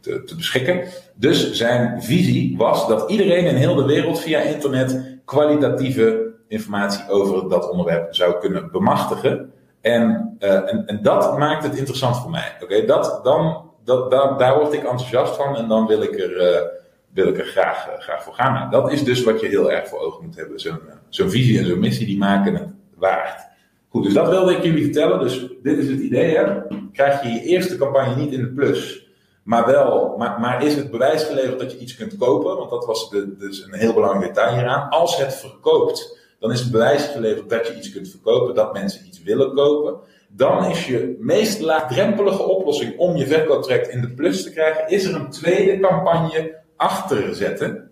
te, 0.00 0.24
te, 0.24 0.36
beschikken. 0.36 0.84
Dus 1.14 1.52
zijn 1.52 2.02
visie 2.02 2.56
was 2.56 2.88
dat 2.88 3.10
iedereen 3.10 3.44
in 3.44 3.54
heel 3.54 3.74
de 3.74 3.84
wereld 3.84 4.20
via 4.20 4.40
internet 4.40 5.18
kwalitatieve 5.24 6.34
informatie 6.48 7.08
over 7.08 7.48
dat 7.48 7.70
onderwerp 7.70 8.14
zou 8.14 8.38
kunnen 8.40 8.70
bemachtigen. 8.70 9.52
En, 9.80 10.36
en, 10.38 10.86
en 10.86 11.02
dat 11.02 11.38
maakt 11.38 11.62
het 11.62 11.76
interessant 11.76 12.16
voor 12.16 12.30
mij. 12.30 12.56
Oké, 12.62 12.84
dat, 12.84 13.20
dan, 13.22 13.70
dat, 13.84 14.10
daar, 14.10 14.38
daar 14.38 14.58
word 14.58 14.72
ik 14.72 14.82
enthousiast 14.82 15.36
van 15.36 15.56
en 15.56 15.68
dan 15.68 15.86
wil 15.86 16.02
ik 16.02 16.18
er 16.18 16.78
wil 17.12 17.28
ik 17.28 17.38
er 17.38 17.44
graag, 17.44 17.88
eh, 17.88 18.00
graag 18.00 18.22
voor 18.22 18.34
gaan. 18.34 18.70
Dat 18.70 18.92
is 18.92 19.04
dus 19.04 19.22
wat 19.22 19.40
je 19.40 19.46
heel 19.46 19.72
erg 19.72 19.88
voor 19.88 19.98
ogen 19.98 20.24
moet 20.24 20.36
hebben. 20.36 20.60
Zo'n 20.60 20.80
eh, 20.88 20.94
zo'n 21.08 21.30
visie 21.30 21.58
en 21.58 21.66
zo'n 21.66 21.78
missie, 21.78 22.06
die 22.06 22.18
maken 22.18 22.54
het 22.54 22.68
waard. 22.96 23.48
Goed, 23.88 24.04
dus 24.04 24.12
dat 24.12 24.28
wilde 24.28 24.56
ik 24.56 24.62
jullie 24.62 24.84
vertellen. 24.84 25.20
Dus 25.20 25.48
dit 25.62 25.78
is 25.78 25.88
het 25.88 26.00
idee. 26.00 26.36
Hè? 26.36 26.60
Krijg 26.92 27.22
je 27.22 27.28
je 27.28 27.42
eerste 27.42 27.76
campagne 27.76 28.16
niet 28.16 28.32
in 28.32 28.40
de 28.40 28.52
plus, 28.52 29.08
maar 29.42 29.66
wel, 29.66 30.14
maar, 30.18 30.40
maar 30.40 30.64
is 30.64 30.74
het 30.74 30.90
bewijs 30.90 31.22
geleverd 31.22 31.58
dat 31.58 31.72
je 31.72 31.78
iets 31.78 31.96
kunt 31.96 32.16
kopen? 32.16 32.56
Want 32.56 32.70
dat 32.70 32.84
was 32.86 33.10
de, 33.10 33.36
dus 33.36 33.64
een 33.64 33.74
heel 33.74 33.94
belangrijk 33.94 34.34
detail 34.34 34.54
hieraan. 34.54 34.88
Als 34.88 35.16
het 35.16 35.34
verkoopt, 35.34 36.18
dan 36.38 36.52
is 36.52 36.60
het 36.60 36.70
bewijs 36.70 37.06
geleverd 37.06 37.50
dat 37.50 37.66
je 37.66 37.76
iets 37.76 37.92
kunt 37.92 38.08
verkopen, 38.08 38.54
dat 38.54 38.72
mensen 38.72 39.06
iets 39.06 39.22
willen 39.22 39.54
kopen. 39.54 39.98
Dan 40.28 40.64
is 40.64 40.86
je 40.86 41.16
meest 41.18 41.60
laagdrempelige 41.60 42.42
oplossing 42.42 42.98
om 42.98 43.16
je 43.16 43.26
verkooptraject 43.26 43.88
in 43.88 44.00
de 44.00 44.10
plus 44.10 44.42
te 44.42 44.52
krijgen, 44.52 44.88
is 44.88 45.04
er 45.04 45.14
een 45.14 45.30
tweede 45.30 45.80
campagne 45.80 46.58
achter 46.80 47.34
zetten. 47.34 47.90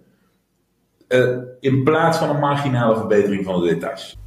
Uh, 1.09 1.39
in 1.61 1.85
plaats 1.85 2.19
van 2.19 2.29
een 2.31 2.41
marginale 2.41 2.97
verbetering 2.97 3.45
van 3.45 3.61
de 3.61 3.69
details. 3.69 4.19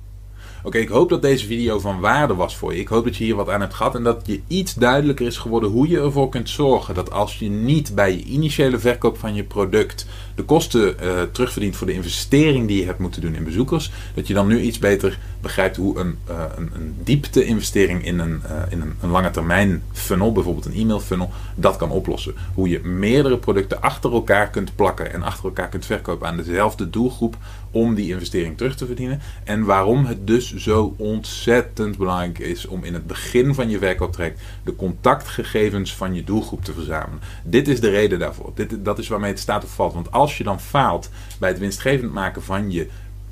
Oké, 0.63 0.77
ik 0.77 0.89
hoop 0.89 1.09
dat 1.09 1.21
deze 1.21 1.45
video 1.45 1.79
van 1.79 1.99
waarde 1.99 2.35
was 2.35 2.57
voor 2.57 2.73
je. 2.73 2.79
Ik 2.79 2.87
hoop 2.87 3.03
dat 3.03 3.17
je 3.17 3.23
hier 3.23 3.35
wat 3.35 3.49
aan 3.49 3.61
hebt 3.61 3.73
gehad 3.73 3.95
en 3.95 4.03
dat 4.03 4.21
je 4.25 4.41
iets 4.47 4.73
duidelijker 4.73 5.25
is 5.25 5.37
geworden 5.37 5.69
hoe 5.69 5.87
je 5.87 5.99
ervoor 5.99 6.29
kunt 6.29 6.49
zorgen 6.49 6.95
dat 6.95 7.11
als 7.11 7.39
je 7.39 7.49
niet 7.49 7.95
bij 7.95 8.11
je 8.11 8.23
initiële 8.23 8.79
verkoop 8.79 9.17
van 9.17 9.35
je 9.35 9.43
product 9.43 10.05
de 10.35 10.43
kosten 10.43 10.95
uh, 11.03 11.21
terugverdient 11.31 11.75
voor 11.75 11.87
de 11.87 11.93
investering 11.93 12.67
die 12.67 12.79
je 12.79 12.85
hebt 12.85 12.99
moeten 12.99 13.21
doen 13.21 13.35
in 13.35 13.43
bezoekers, 13.43 13.91
dat 14.13 14.27
je 14.27 14.33
dan 14.33 14.47
nu 14.47 14.59
iets 14.59 14.79
beter 14.79 15.19
begrijpt 15.41 15.75
hoe 15.75 15.99
een, 15.99 16.17
uh, 16.29 16.43
een, 16.55 16.69
een 16.73 16.95
diepte 17.03 17.45
investering 17.45 18.05
in, 18.05 18.19
een, 18.19 18.41
uh, 18.45 18.51
in 18.69 18.81
een, 18.81 18.93
een 19.01 19.09
lange 19.09 19.31
termijn 19.31 19.83
funnel, 19.91 20.31
bijvoorbeeld 20.31 20.65
een 20.65 20.73
e-mail 20.73 20.99
funnel, 20.99 21.31
dat 21.55 21.75
kan 21.75 21.91
oplossen. 21.91 22.33
Hoe 22.53 22.69
je 22.69 22.79
meerdere 22.79 23.37
producten 23.37 23.81
achter 23.81 24.13
elkaar 24.13 24.49
kunt 24.49 24.75
plakken 24.75 25.13
en 25.13 25.23
achter 25.23 25.45
elkaar 25.45 25.69
kunt 25.69 25.85
verkopen 25.85 26.27
aan 26.27 26.37
dezelfde 26.37 26.89
doelgroep 26.89 27.37
om 27.71 27.95
die 27.95 28.13
investering 28.13 28.57
terug 28.57 28.75
te 28.75 28.85
verdienen. 28.85 29.21
En 29.43 29.65
waarom 29.65 30.05
het 30.05 30.27
dus 30.27 30.55
zo 30.55 30.93
ontzettend 30.97 31.97
belangrijk 31.97 32.39
is 32.39 32.67
om 32.67 32.83
in 32.83 32.93
het 32.93 33.07
begin 33.07 33.53
van 33.53 33.69
je 33.69 33.77
verkooptraject 33.77 34.41
de 34.63 34.75
contactgegevens 34.75 35.95
van 35.95 36.13
je 36.13 36.23
doelgroep 36.23 36.63
te 36.63 36.73
verzamelen. 36.73 37.19
Dit 37.43 37.67
is 37.67 37.79
de 37.79 37.89
reden 37.89 38.19
daarvoor. 38.19 38.51
Dit, 38.55 38.85
dat 38.85 38.99
is 38.99 39.07
waarmee 39.07 39.31
het 39.31 39.39
staat 39.39 39.63
of 39.63 39.73
valt. 39.73 39.93
Want 39.93 40.11
als 40.11 40.37
je 40.37 40.43
dan 40.43 40.59
faalt 40.59 41.09
bij 41.39 41.49
het 41.49 41.59
winstgevend 41.59 42.13
maken 42.13 42.43
van 42.43 42.71
je 42.71 42.87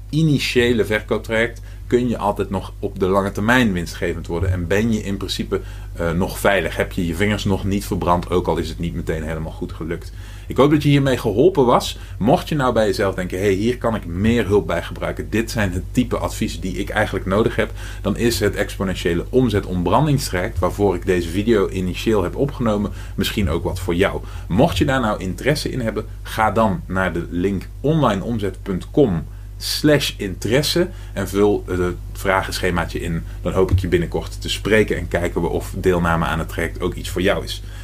initiële 0.10 0.86
verkooptraject, 0.86 1.62
kun 1.88 2.10
je 2.10 2.18
altijd 2.18 2.50
nog 2.50 2.74
op 2.80 3.00
de 3.00 3.06
lange 3.06 3.32
termijn 3.32 3.74
winstgevend 3.74 4.28
worden. 4.28 4.52
En 4.52 4.68
ben 4.68 4.94
je 4.94 5.04
in 5.04 5.18
principe 5.18 5.62
uh, 6.00 6.12
nog 6.12 6.40
veilig. 6.40 6.76
Heb 6.76 6.92
je 6.92 7.06
je 7.06 7.16
vingers 7.16 7.44
nog 7.44 7.64
niet 7.64 7.86
verbrand, 7.86 8.30
ook 8.30 8.48
al 8.48 8.58
is 8.58 8.70
het 8.70 8.80
niet 8.80 8.94
meteen 8.94 9.24
helemaal 9.24 9.52
goed 9.52 9.72
gelukt. 9.72 10.12
Ik 10.50 10.58
hoop 10.58 10.72
dat 10.72 10.84
je 10.84 10.90
hiermee 10.90 11.18
geholpen 11.18 11.66
was. 11.66 11.98
Mocht 12.18 12.50
je 12.50 12.56
nou 12.56 12.74
bij 12.74 12.86
jezelf 12.86 13.16
denken, 13.16 13.40
hey, 13.40 13.52
hier 13.52 13.78
kan 13.78 13.96
ik 13.96 14.06
meer 14.06 14.46
hulp 14.46 14.68
bij 14.68 14.84
gebruiken. 14.84 15.30
Dit 15.30 15.52
zijn 15.52 15.72
het 15.72 15.84
type 15.92 16.18
adviezen 16.18 16.62
die 16.62 16.78
ik 16.78 16.90
eigenlijk 16.90 17.26
nodig 17.26 17.56
heb. 17.56 17.72
Dan 18.02 18.18
is 18.18 18.40
het 18.40 18.56
exponentiële 18.56 19.26
omzet 19.30 19.66
ontbrandingstraject, 19.66 20.60
waarvoor 20.60 20.96
ik 20.96 21.06
deze 21.06 21.30
video 21.30 21.70
initieel 21.70 22.24
heb 22.24 22.36
opgenomen, 22.36 22.92
misschien 23.16 23.50
ook 23.50 23.64
wat 23.64 23.80
voor 23.80 23.96
jou. 23.96 24.22
Mocht 24.48 24.78
je 24.78 24.86
daar 24.86 25.02
nou 25.02 25.20
interesse 25.20 25.72
in 25.72 25.82
hebben, 25.82 26.06
ga 26.22 26.52
dan 26.52 26.82
naar 26.86 27.14
de 27.14 27.28
link 27.30 27.68
onlineomzet.com 27.82 29.24
slash 29.58 30.14
interesse 30.18 30.90
en 31.14 31.28
vul 31.28 31.64
het 31.68 31.96
vragenschemaatje 32.14 33.00
in. 33.00 33.24
Dan 33.42 33.54
hoop 33.54 33.72
ik 33.72 33.80
je 33.80 33.88
binnenkort 33.88 34.42
te 34.42 34.50
spreken 34.50 34.98
en 34.98 35.08
kijken 35.08 35.42
we 35.42 35.48
of 35.48 35.74
deelname 35.78 36.26
aan 36.26 36.40
het 36.40 36.50
traject 36.50 36.82
ook 36.82 36.94
iets 36.94 37.10
voor 37.10 37.22
jou 37.22 37.44
is. 37.44 37.64